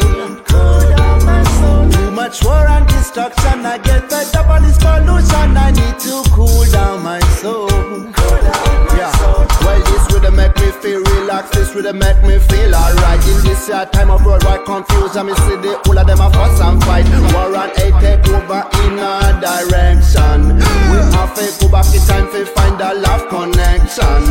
[0.51, 1.89] Cool down my soul.
[1.91, 3.65] Too much war and destruction.
[3.65, 5.57] I get fed up on this pollution.
[5.57, 7.19] I need to cool down my
[11.37, 11.53] relaxed.
[11.53, 13.21] This rhythm make me feel alright.
[13.27, 16.61] In this uh, time of worldwide confusion, me see the whole of them a fuss
[16.61, 17.05] and fight.
[17.33, 20.57] War and hate take over in a direction.
[20.91, 24.21] We have to go back in time to find a love connection.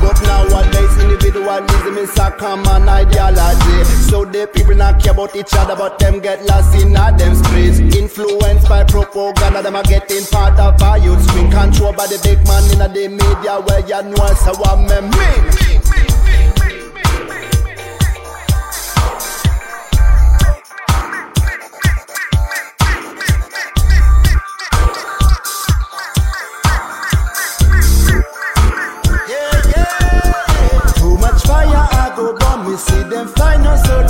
[0.00, 3.84] But nowadays, individualism is a common ideology.
[4.08, 7.34] So the people not care about each other, but them get lost in a them
[7.34, 7.78] streets.
[7.78, 11.50] Influenced by propaganda, them are getting part of our youth screen.
[11.50, 15.83] Controlled by the big man in the media, where you know so what me mean.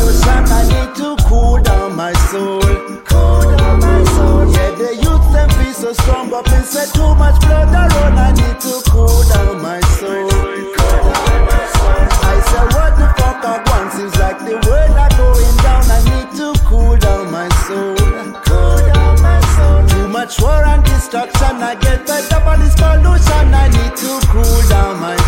[0.07, 2.61] I need to cool down my soul.
[3.09, 4.53] Cool down my soul.
[4.53, 8.61] Yeah the youth them feel so strong but say too much blood around I need
[8.61, 10.29] to cool down my soul.
[10.29, 12.05] Cool down my soul.
[12.33, 15.85] I say what the fuck I want seems like the world are going down.
[15.89, 17.97] I need to cool down my soul.
[18.45, 19.89] Cool down my soul.
[19.89, 24.21] Too much war and destruction I get fed up on this pollution I need to
[24.29, 25.24] cool down my soul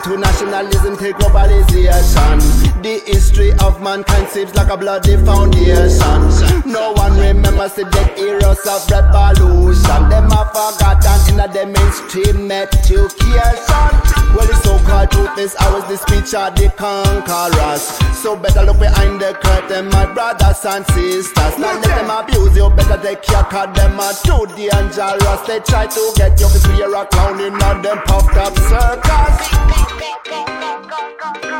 [0.00, 2.82] to nationalism to globalization.
[2.82, 6.70] The history of mankind seems like a bloody foundation.
[6.70, 10.08] No one remembers the dead heroes of revolution.
[10.08, 16.34] Them are forgotten in the mainstream education Well the so-called truth is always the speech
[16.34, 17.82] of the conquerors.
[18.20, 21.56] So better look behind the curtain my brothers and sisters.
[21.56, 25.40] Not let them abuse you, better take care cause them are too dangerous.
[25.48, 29.48] They try to get you to clear a clown in a them puffed up circus.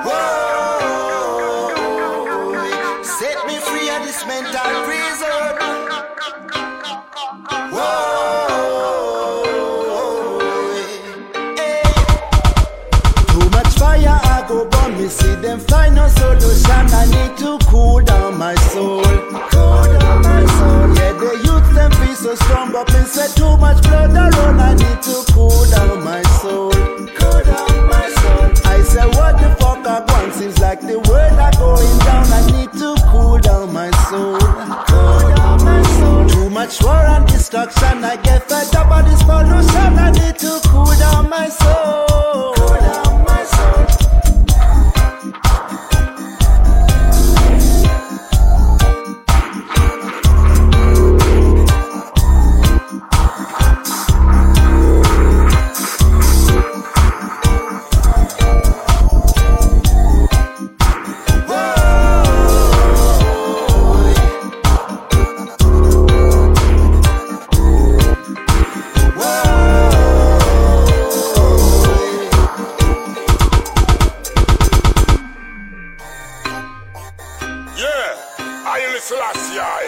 [0.05, 1.72] Whoa,
[3.02, 5.16] set me free of this mental prison.
[16.28, 19.02] I need to cool down my soul.
[19.02, 20.94] Cool down my soul.
[20.96, 22.88] Yeah, the youth them so strong, but
[23.36, 24.10] too much blood.
[24.16, 26.72] I need to cool down my soul.
[26.72, 28.50] Cool down my soul.
[28.64, 32.26] I what the fuck I want seems like the world are going down.
[32.32, 34.38] I need to cool down my soul.
[34.38, 36.28] Cool down my soul.
[36.28, 38.05] Too much war and destruction.
[38.05, 39.98] I get fed up on this pollution.
[39.98, 42.25] I need to cool down my soul.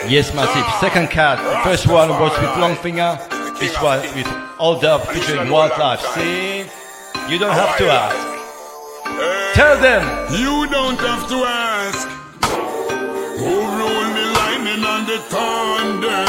[0.09, 0.65] Yes, massive.
[0.81, 1.37] Second cat.
[1.63, 3.61] First one was with Longfingah.
[3.61, 4.27] This one with
[4.59, 6.01] Old Up featuring Wildlife.
[6.15, 6.61] See?
[7.29, 8.17] You don't have to ask.
[9.55, 10.03] Tell them.
[10.33, 12.09] You don't have to ask.
[13.41, 13.57] Who
[14.17, 16.25] the lightning and the thunder?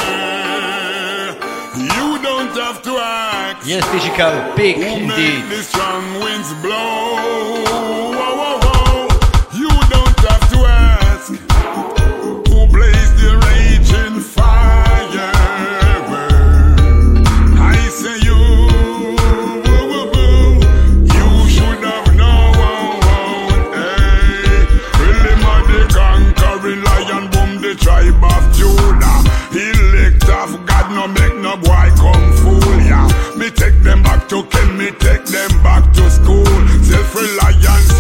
[1.80, 3.66] You don't have to ask.
[3.66, 4.56] Yes, digital.
[4.58, 5.46] Big indeed.
[5.50, 7.09] the strong winds blow?
[34.44, 36.46] Them back me, take them back to school.
[36.84, 37.99] Self-reliance,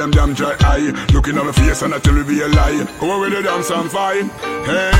[0.00, 0.90] them damn dry eye.
[1.12, 2.88] Looking at my face and I tell you be a lie.
[3.02, 4.24] On with the dance and fight.
[4.64, 4.96] Hey.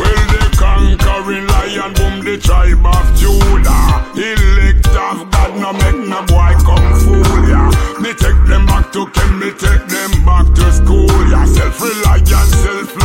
[0.00, 4.08] Well, the conquering lion, boom, the tribe of Judah.
[4.16, 7.68] Elect of God, no make no boy come fool ya.
[8.00, 11.44] Me take them back to Ken, me take them back to school ya.
[11.44, 12.32] Self-reliance,
[12.64, 12.97] self-love,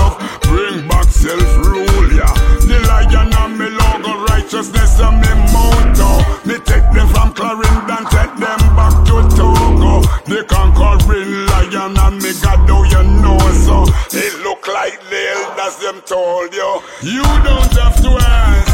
[14.83, 16.81] like the elders them told you.
[17.01, 18.72] You don't have to ask.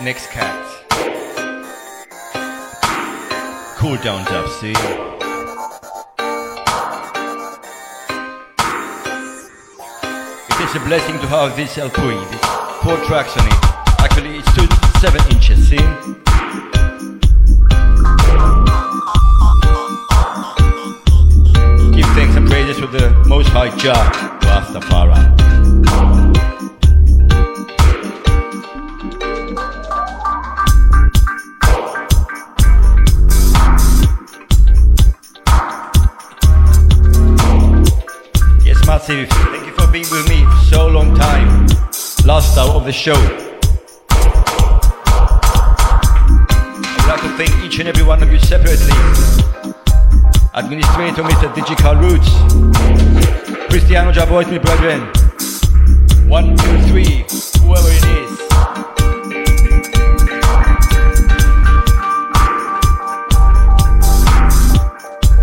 [0.00, 0.54] Next cat.
[3.78, 4.70] Cool down dub, see?
[4.70, 4.76] It
[10.62, 12.40] is a blessing to have this LP, this
[12.84, 13.54] four tracks on it.
[13.98, 14.68] Actually, it's two,
[15.00, 15.76] seven inches, see?
[21.92, 25.37] Give thanks and praises to the Most High Jah, Rastafari.
[42.88, 43.12] The show.
[46.96, 48.96] I'd like to thank each and every one of you separately.
[50.54, 51.54] Administrator Mr.
[51.54, 52.30] Digital Roots.
[53.68, 55.00] Cristiano Jabois, my brethren.
[56.30, 57.26] One, two, three,
[57.60, 58.32] whoever it is.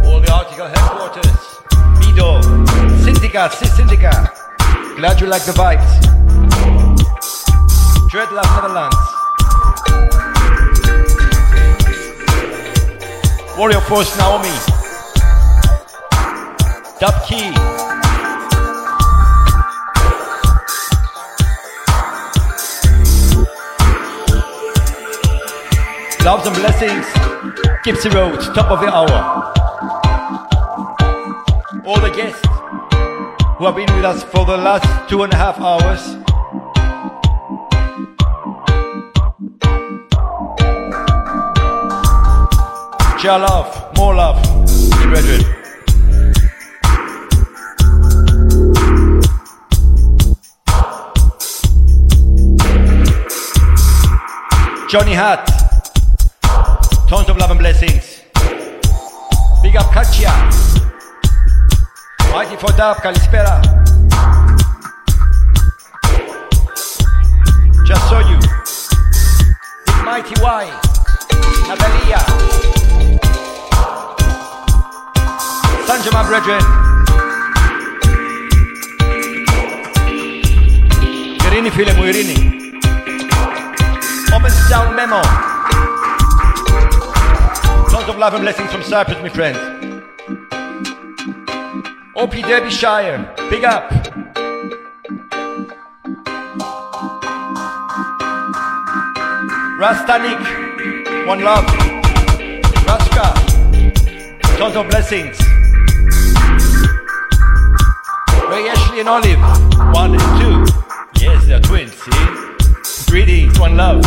[0.04, 1.42] All the article headquarters.
[2.02, 2.42] Mido,
[3.04, 4.32] Syndica, Syndica.
[4.98, 6.25] Glad you like the vibes.
[8.16, 8.96] Dreadlove Netherlands.
[13.58, 14.56] Warrior Force Naomi.
[16.98, 17.52] Dub Key.
[26.24, 27.06] Loves and blessings.
[27.84, 29.20] Gypsy Road, top of the hour.
[31.86, 32.40] All the guests
[33.58, 36.15] who have been with us for the last two and a half hours.
[43.26, 44.40] Share love, more love,
[45.10, 45.42] brethren.
[54.88, 55.48] Johnny Hart,
[57.10, 58.22] tons of love and blessings.
[59.64, 60.30] Big up Katia.
[62.32, 63.60] Mighty for Dab, Kalispera.
[67.88, 68.38] Just saw you.
[69.88, 70.80] Big Mighty Y.
[71.68, 72.65] Natalia.
[76.06, 76.62] Sanja, my brethren.
[81.46, 82.38] Irini file Irini.
[84.34, 84.52] Open
[84.96, 85.22] memo.
[87.90, 89.58] Tons of love and blessings from Cyprus, my friends.
[92.16, 93.90] OP Derbyshire, big up.
[99.80, 100.42] Rastanik,
[101.26, 101.66] one love.
[102.86, 103.34] Raska,
[104.58, 105.45] tons of blessings.
[108.96, 109.40] Ashley and Olive.
[109.94, 110.66] One and two.
[111.22, 113.12] Yes, they're twins, see?
[113.12, 114.02] Greetings, one love.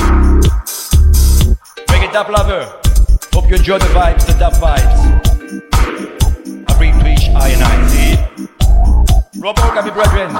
[1.90, 2.64] Make it dub lover.
[3.34, 4.98] Hope you enjoy the vibes, the dub vibes.
[6.68, 8.16] I bring to each eye and I, see?
[9.40, 10.30] Robo, Gabi, brethren.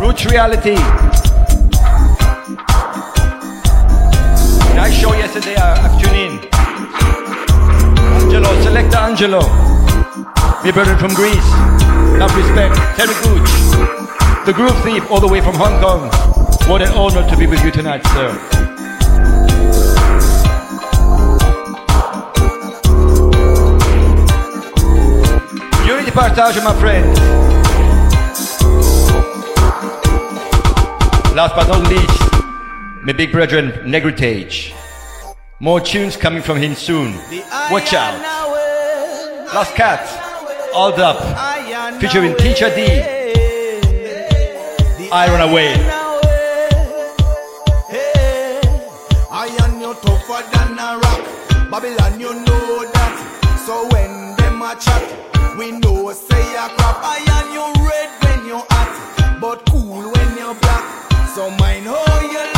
[0.00, 1.17] Roots Reality.
[4.78, 5.56] I show yesterday?
[5.56, 6.38] I, have tuned in.
[8.22, 9.40] Angelo, selector Angelo.
[10.62, 11.50] My brother from Greece.
[12.16, 12.76] Love respect.
[12.96, 13.50] Terry Gooch.
[14.46, 16.08] The groove thief all the way from Hong Kong.
[16.70, 18.30] What an honor to be with you tonight, sir.
[25.86, 27.08] Unity Partage, my friend.
[31.34, 32.27] Last but not least,
[33.04, 34.74] my big brethren, Negritage.
[35.60, 37.14] More tunes coming from him soon.
[37.70, 38.20] Watch out.
[39.54, 40.06] Last Cat,
[40.74, 43.00] All Up, featuring Teacher D.
[45.10, 45.72] I Run Away.
[49.30, 51.70] Iron you tougher than a rock.
[51.70, 53.62] Babylon, you know that.
[53.66, 56.98] So when them a chat, we know say a crap.
[57.02, 61.28] Iron you red when you hot, but cool when you black.
[61.34, 62.57] So mind how oh, you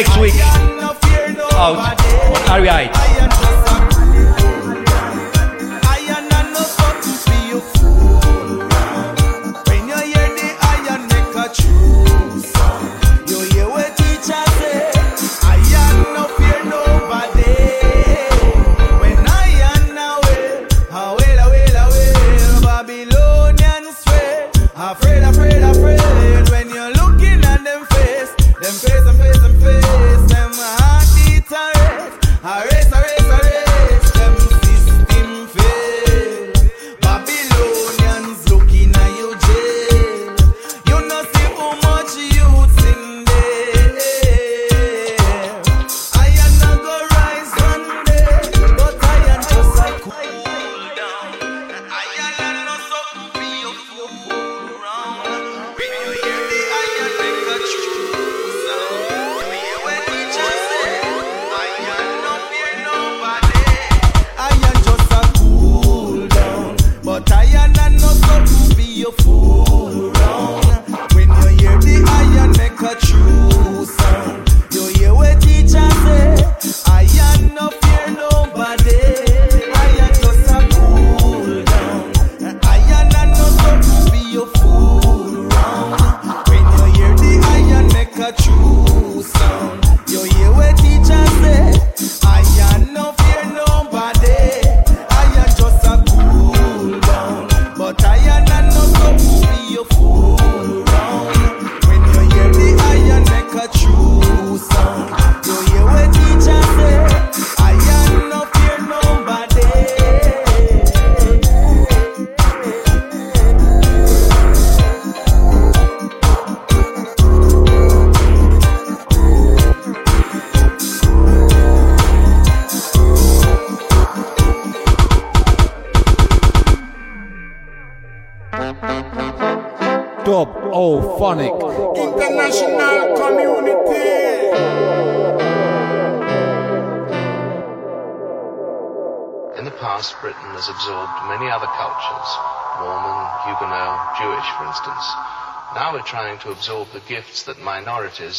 [0.00, 0.34] next week.
[1.52, 1.76] Out.
[2.48, 3.19] Are right?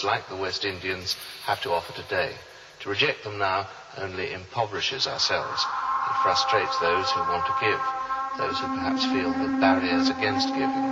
[0.03, 2.33] Like the West Indians have to offer today.
[2.81, 5.63] To reject them now only impoverishes ourselves.
[5.63, 7.81] It frustrates those who want to give,
[8.37, 10.91] those who perhaps feel the barriers against giving.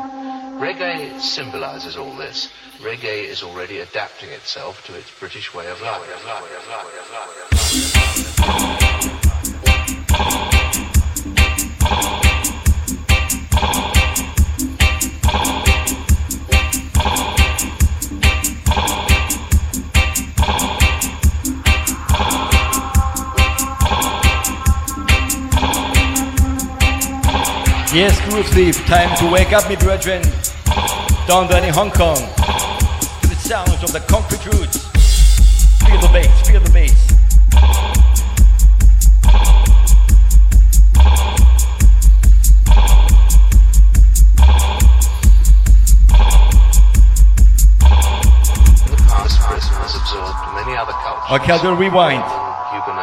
[0.59, 2.49] Reggae symbolizes all this.
[2.79, 7.48] Reggae is already adapting itself to its British way of life.
[27.99, 30.21] Yes, Groove Sleep, time to wake up, me brethren.
[31.27, 34.87] Down there in Hong Kong, to the sounds of the concrete roots.
[35.85, 36.95] Feel the bass, feel the bass.
[48.85, 51.41] In the past, Britain has absorbed many other cultures.
[51.41, 52.23] Okay, I'll do a rewind.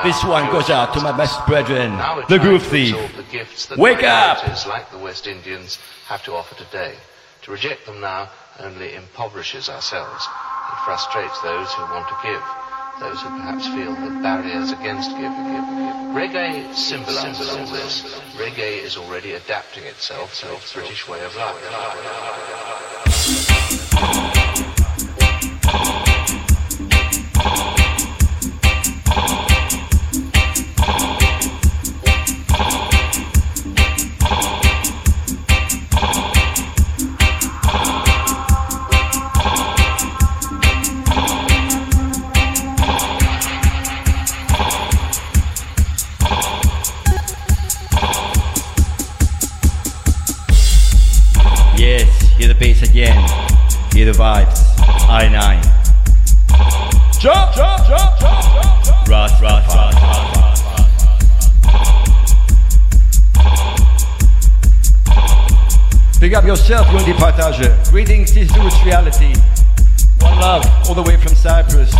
[0.02, 1.98] This one goes out to my best brethren,
[2.30, 2.96] the Groove Thief.
[3.68, 4.38] That Wake up!
[4.38, 6.94] minorities like the West Indians have to offer today.
[7.42, 8.28] To reject them now
[8.60, 10.24] only impoverishes ourselves.
[10.24, 12.42] It frustrates those who want to give,
[13.00, 15.30] those who perhaps feel the barriers against giving.
[16.14, 18.02] Reggae symbolizes all this.
[18.36, 21.62] Reggae is already adapting itself to its British way of life.
[54.06, 54.62] The vibes.
[55.08, 55.62] I nine.
[57.18, 60.56] Jump, jump, jump, jump, jump, rat, rat, rat, rat.
[66.20, 67.90] Pick up yourself, Unity Partage.
[67.90, 69.34] Greetings, this is Reality.
[70.20, 71.92] One love, all the way from Cyprus.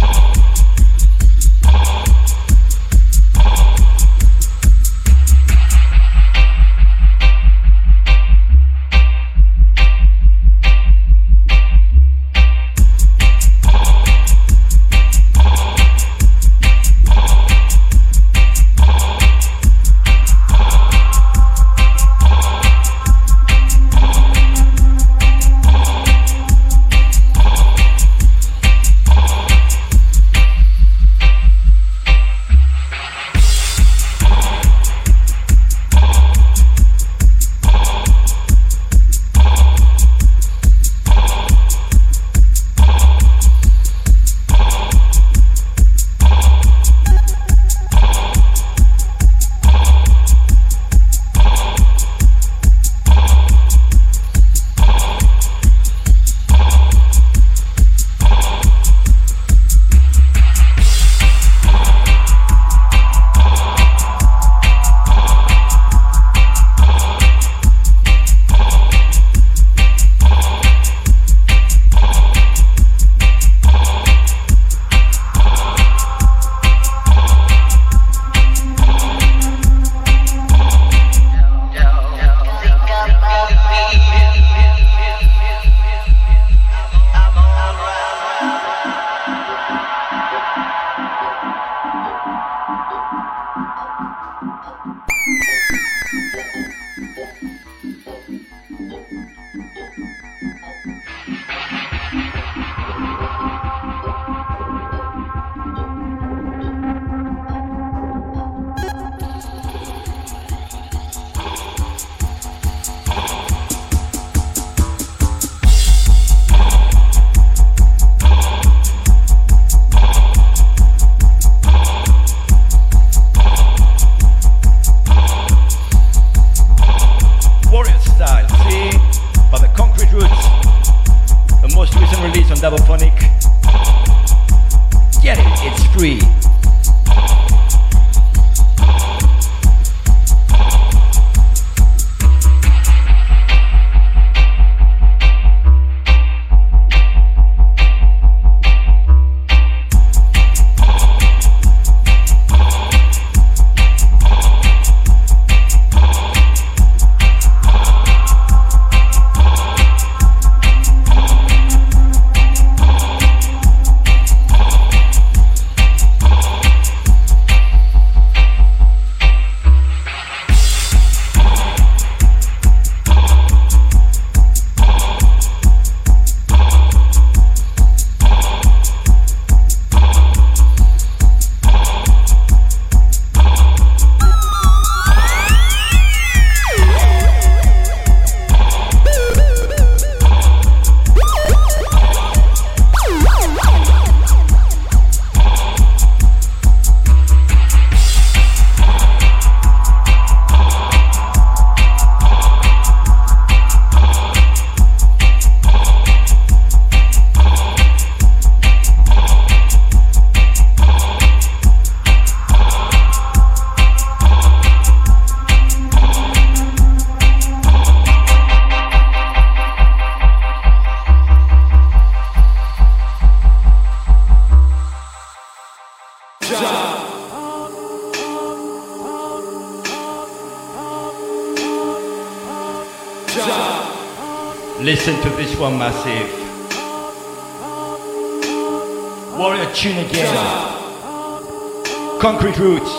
[242.56, 242.95] Concrete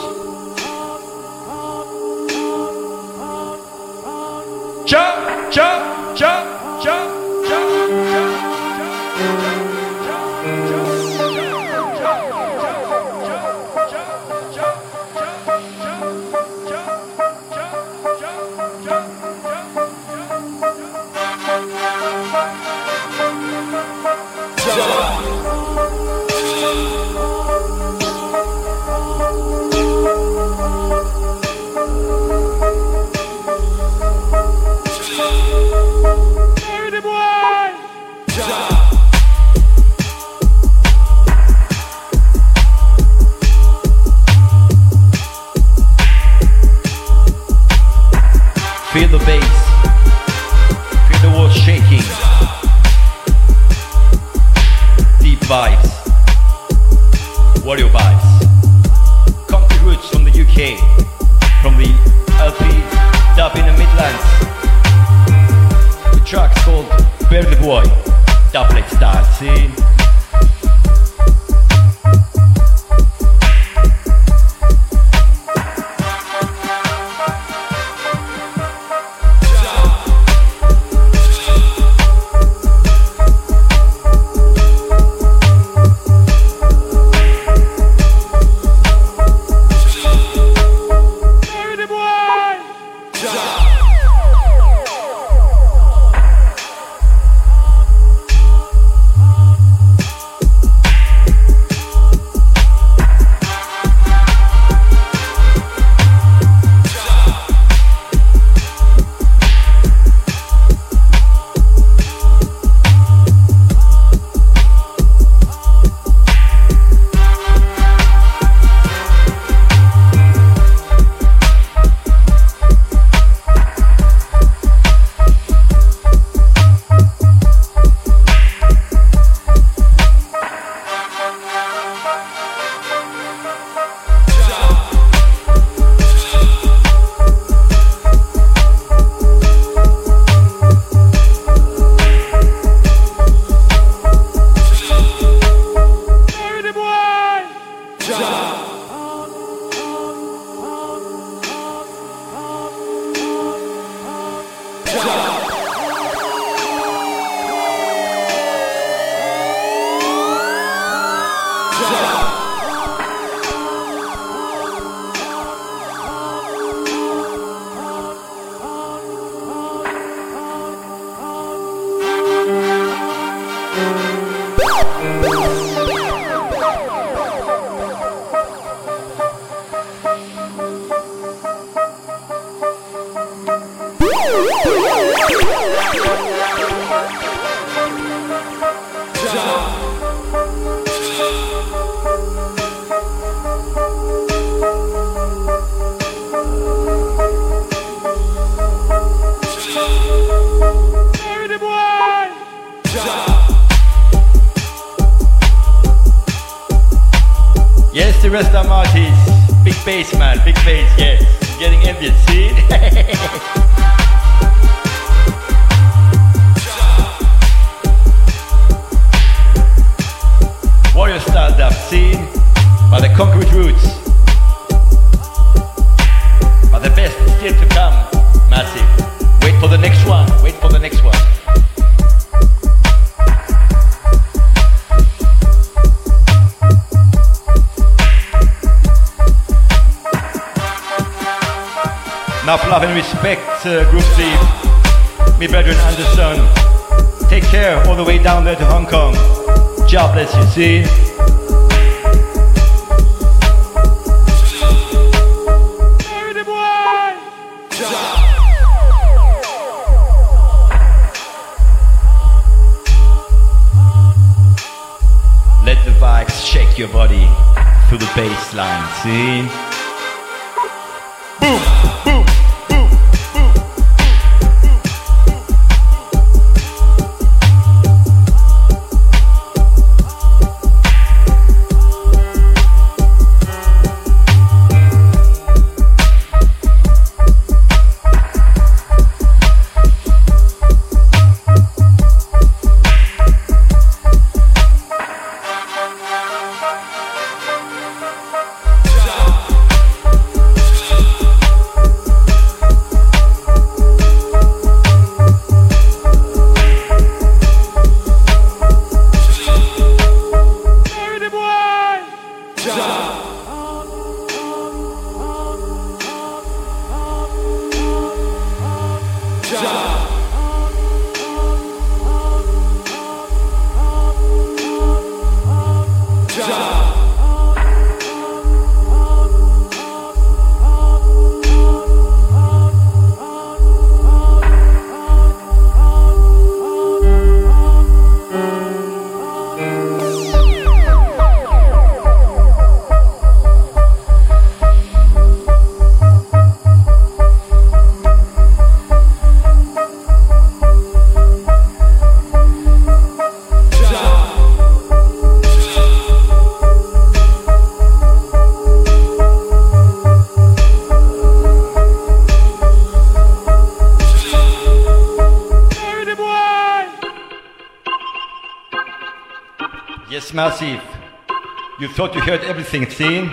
[371.98, 373.28] thought you heard everything, seen?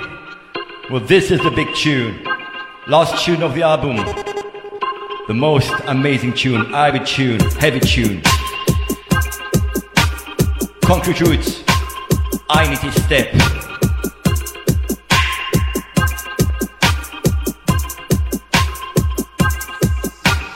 [0.90, 2.26] Well, this is the big tune.
[2.86, 3.96] Last tune of the album.
[5.28, 8.22] The most amazing tune, Ivy tune, heavy tune.
[10.80, 11.62] Concrete Roots,
[12.48, 13.34] I Need to Step.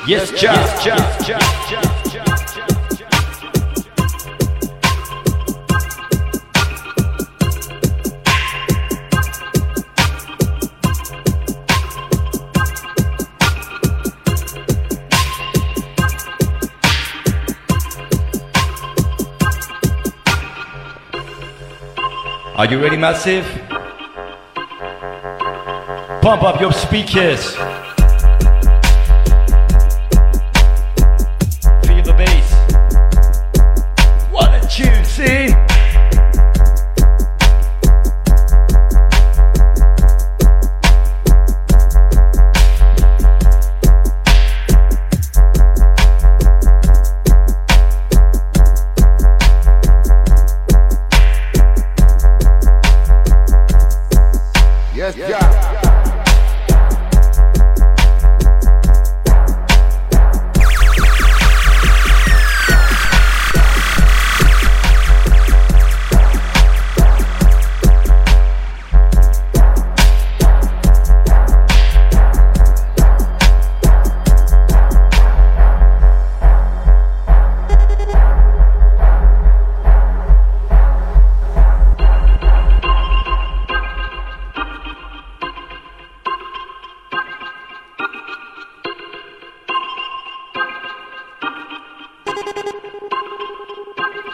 [0.07, 1.88] Yes, just, just, just, yes,
[22.59, 23.47] Are you ready, Massive?
[26.21, 27.55] Pump up your speakers.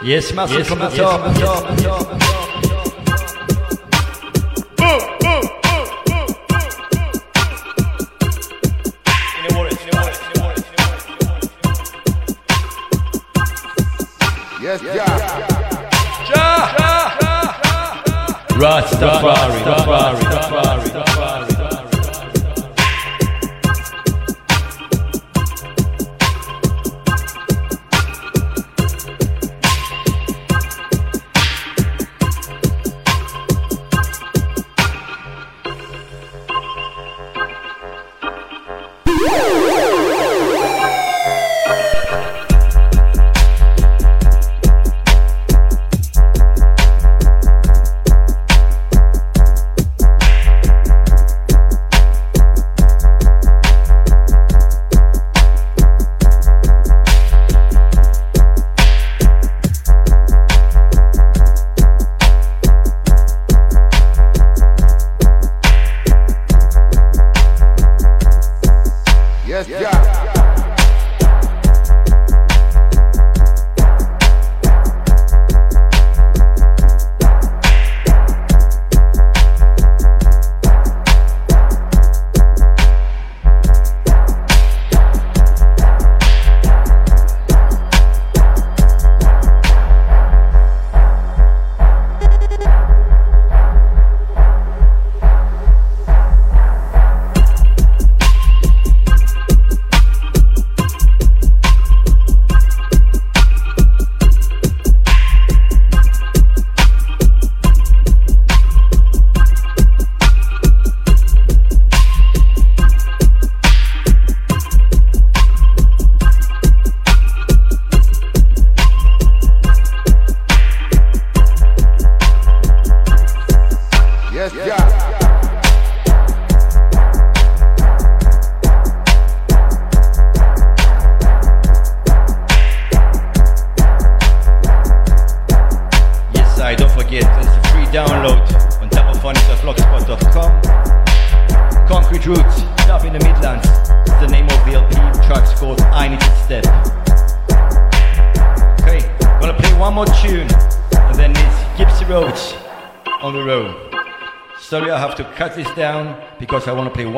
[0.04, 1.20] Yes, Massive Yes, from the Massive top.
[1.20, 3.24] from the top.
[14.60, 15.04] Yes, yeah.
[18.54, 21.13] Rastafari, Rastafari, Rastafari, Rastafari.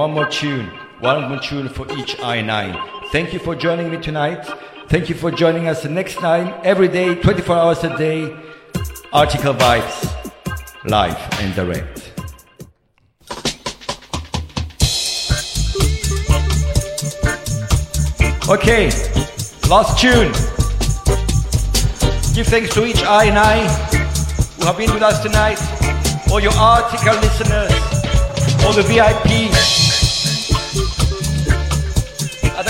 [0.07, 0.67] One more tune,
[1.01, 3.10] one more tune for each I9.
[3.10, 4.47] Thank you for joining me tonight.
[4.89, 8.33] Thank you for joining us next time, every day, 24 hours a day.
[9.12, 9.99] Article Vibes,
[10.85, 12.12] live and direct.
[18.49, 18.91] Okay,
[19.68, 20.31] last tune.
[22.33, 23.67] Give thanks to each I and I
[24.57, 25.59] who have been with us tonight,
[26.31, 27.73] all your article listeners,
[28.65, 29.75] all the VIPs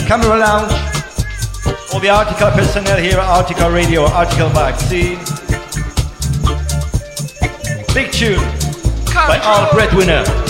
[0.07, 0.73] camera lounge,
[1.93, 5.19] all the article personnel here at Article Radio, Article Vaccine.
[7.93, 8.39] Big tune
[9.13, 10.46] by Al Breadwinner.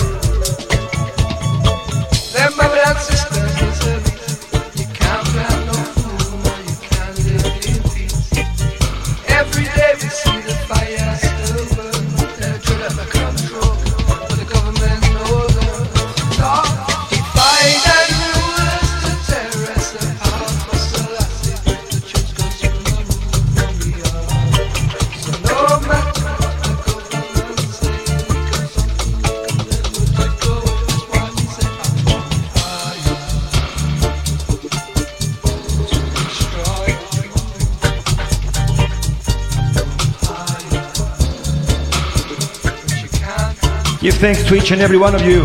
[44.33, 45.43] Thanks to each and every one of you.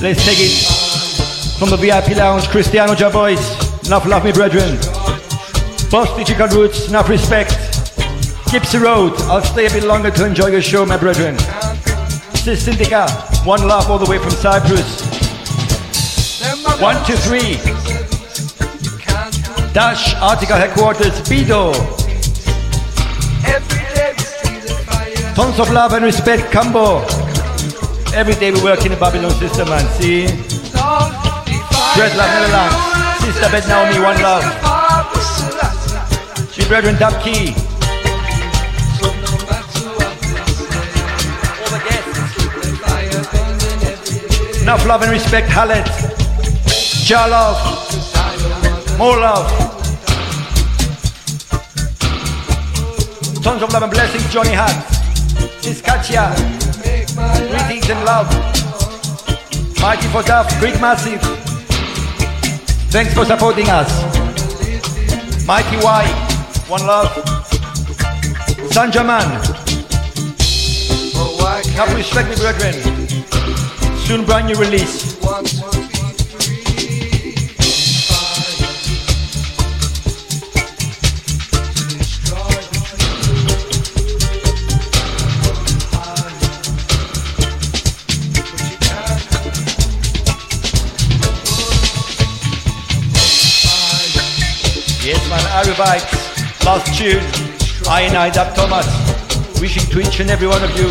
[0.00, 0.54] Let's take it
[1.58, 3.42] from the VIP lounge, Cristiano Javois.
[3.86, 4.78] Enough love, me brethren.
[5.90, 7.50] Boss Digital Roots, enough respect.
[8.52, 11.36] Gypsy Road, I'll stay a bit longer to enjoy your show, my brethren.
[12.38, 13.10] Sis Syndica,
[13.44, 15.02] one love all the way from Cyprus.
[16.80, 17.56] One, two, three.
[19.72, 22.01] Dash, Article Headquarters, Bido.
[25.34, 27.00] Tons of love and respect, Cambo.
[28.14, 29.88] Every day we work in the Babylon system, man.
[29.98, 30.26] See?
[31.96, 32.76] Dread love, Netherlands.
[33.24, 34.44] Sister Bet Naomi, one love.
[36.52, 37.54] She brethren, Dab Key.
[44.62, 45.86] Enough love and respect, Hallet.
[47.06, 47.56] Jah love.
[48.98, 49.48] More love.
[53.42, 54.91] Tons of love and blessings, Johnny Hat.
[55.62, 56.34] Sis Katia.
[57.48, 58.26] Greetings and love.
[59.80, 61.20] Mighty for Duff, Great Massive.
[62.90, 63.88] Thanks for supporting us.
[65.46, 66.04] Mighty Y,
[66.66, 67.10] one love.
[68.74, 69.62] Sanjaman.
[71.76, 72.74] Have respect, me brethren.
[74.04, 75.11] Soon brand new release.
[95.78, 96.00] Man,
[96.66, 97.24] Last tune.
[97.88, 98.86] I and I, Dub Thomas.
[99.58, 100.88] Wishing to each and every one of you.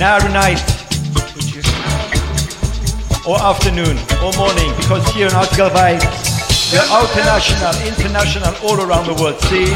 [0.00, 0.62] Now night.
[3.26, 3.98] Or afternoon.
[4.24, 4.72] Or morning.
[4.80, 6.08] Because here in Article Vibes,
[6.72, 9.38] we're international, international, all around the world.
[9.44, 9.68] See?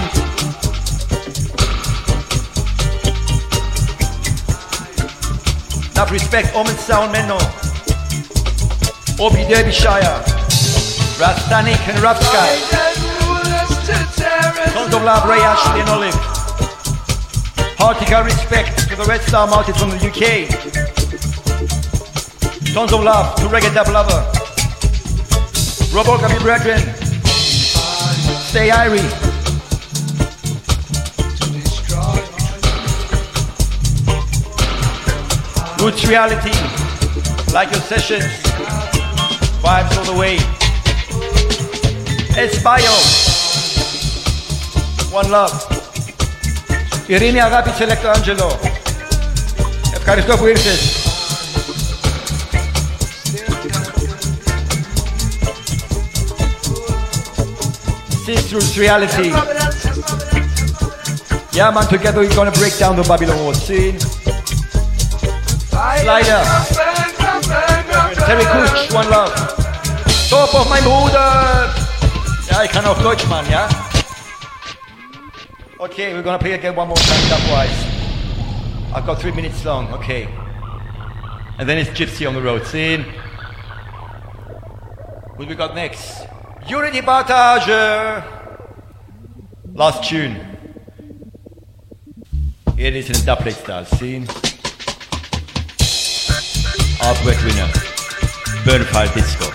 [5.93, 7.39] Enough respect, Omen Sound Menno.
[9.21, 10.25] Obi Derbyshire.
[11.21, 12.90] Rastanik and Rapsky.
[14.69, 16.15] Tons of love, Ray Ashley and Olive.
[17.79, 20.49] Heartical respect to the Red Star Market from the UK.
[22.75, 24.21] Tons of love to Reggae Dub Lover.
[25.95, 26.79] Robo Gummy Brethren.
[28.51, 29.01] Stay Irie.
[35.81, 36.53] Roots Reality.
[37.55, 38.25] Like your sessions.
[39.63, 40.37] Vibes all the way.
[42.37, 43.30] Espaio.
[45.12, 45.54] One love.
[47.08, 48.60] Ειρήνη αγάπη Σελέκτο Άντζελο.
[49.96, 50.80] Ευχαριστώ που ήρθες.
[58.26, 59.30] Sister's reality.
[61.58, 63.54] Yeah man, together we're gonna break down the Babylon wall.
[63.54, 63.88] See?
[66.02, 66.44] Slider.
[68.26, 69.34] Terry Kusch, one love.
[70.30, 71.30] Top of my Bruder.
[72.50, 73.68] Ja, ich kann auch Deutsch, Mann, ja?
[75.81, 78.93] Okay, we're gonna play again one more time, stepwise.
[78.95, 80.29] I've got three minutes long, okay.
[81.59, 82.67] And then it's Gypsy on the road.
[82.67, 83.03] Scene.
[85.37, 86.27] What we got next?
[86.69, 88.23] Unity Partage!
[89.73, 90.37] Last tune.
[92.77, 93.87] It is in dubplate style.
[93.87, 94.29] Scene.
[97.01, 97.73] Our winner.
[98.67, 99.47] Burnfire Disco.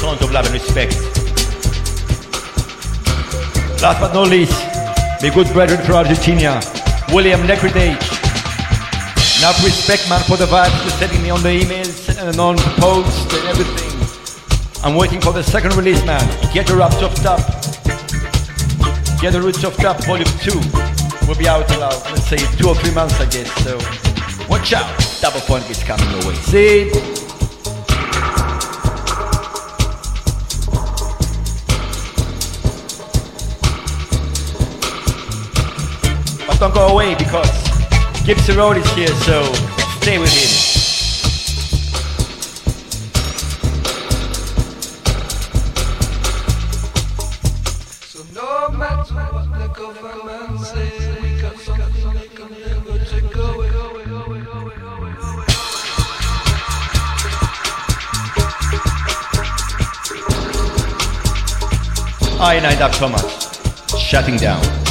[0.00, 1.11] Tons of love and respect.
[3.82, 4.54] Last but not least,
[5.20, 6.60] my good brethren from Argentina,
[7.12, 7.98] William Necriday.
[9.38, 13.34] Enough respect, man, for the vibes you're sending me on the emails and on posts
[13.34, 13.90] and everything.
[14.84, 16.22] I'm waiting for the second release, man.
[16.54, 17.40] Get the roots chopped up.
[19.20, 21.26] Get the roots chopped up, volume 2.
[21.26, 23.50] Will be out about, let's say, two or three months, I guess.
[23.64, 23.78] So
[24.48, 24.86] watch out.
[25.20, 26.36] Double point is coming your way.
[26.36, 27.21] See?
[36.62, 37.50] don't go away because
[38.24, 39.42] Gibson Road is here, so
[40.00, 40.68] stay with him.
[62.40, 62.92] I Night Up
[63.98, 64.81] shutting down.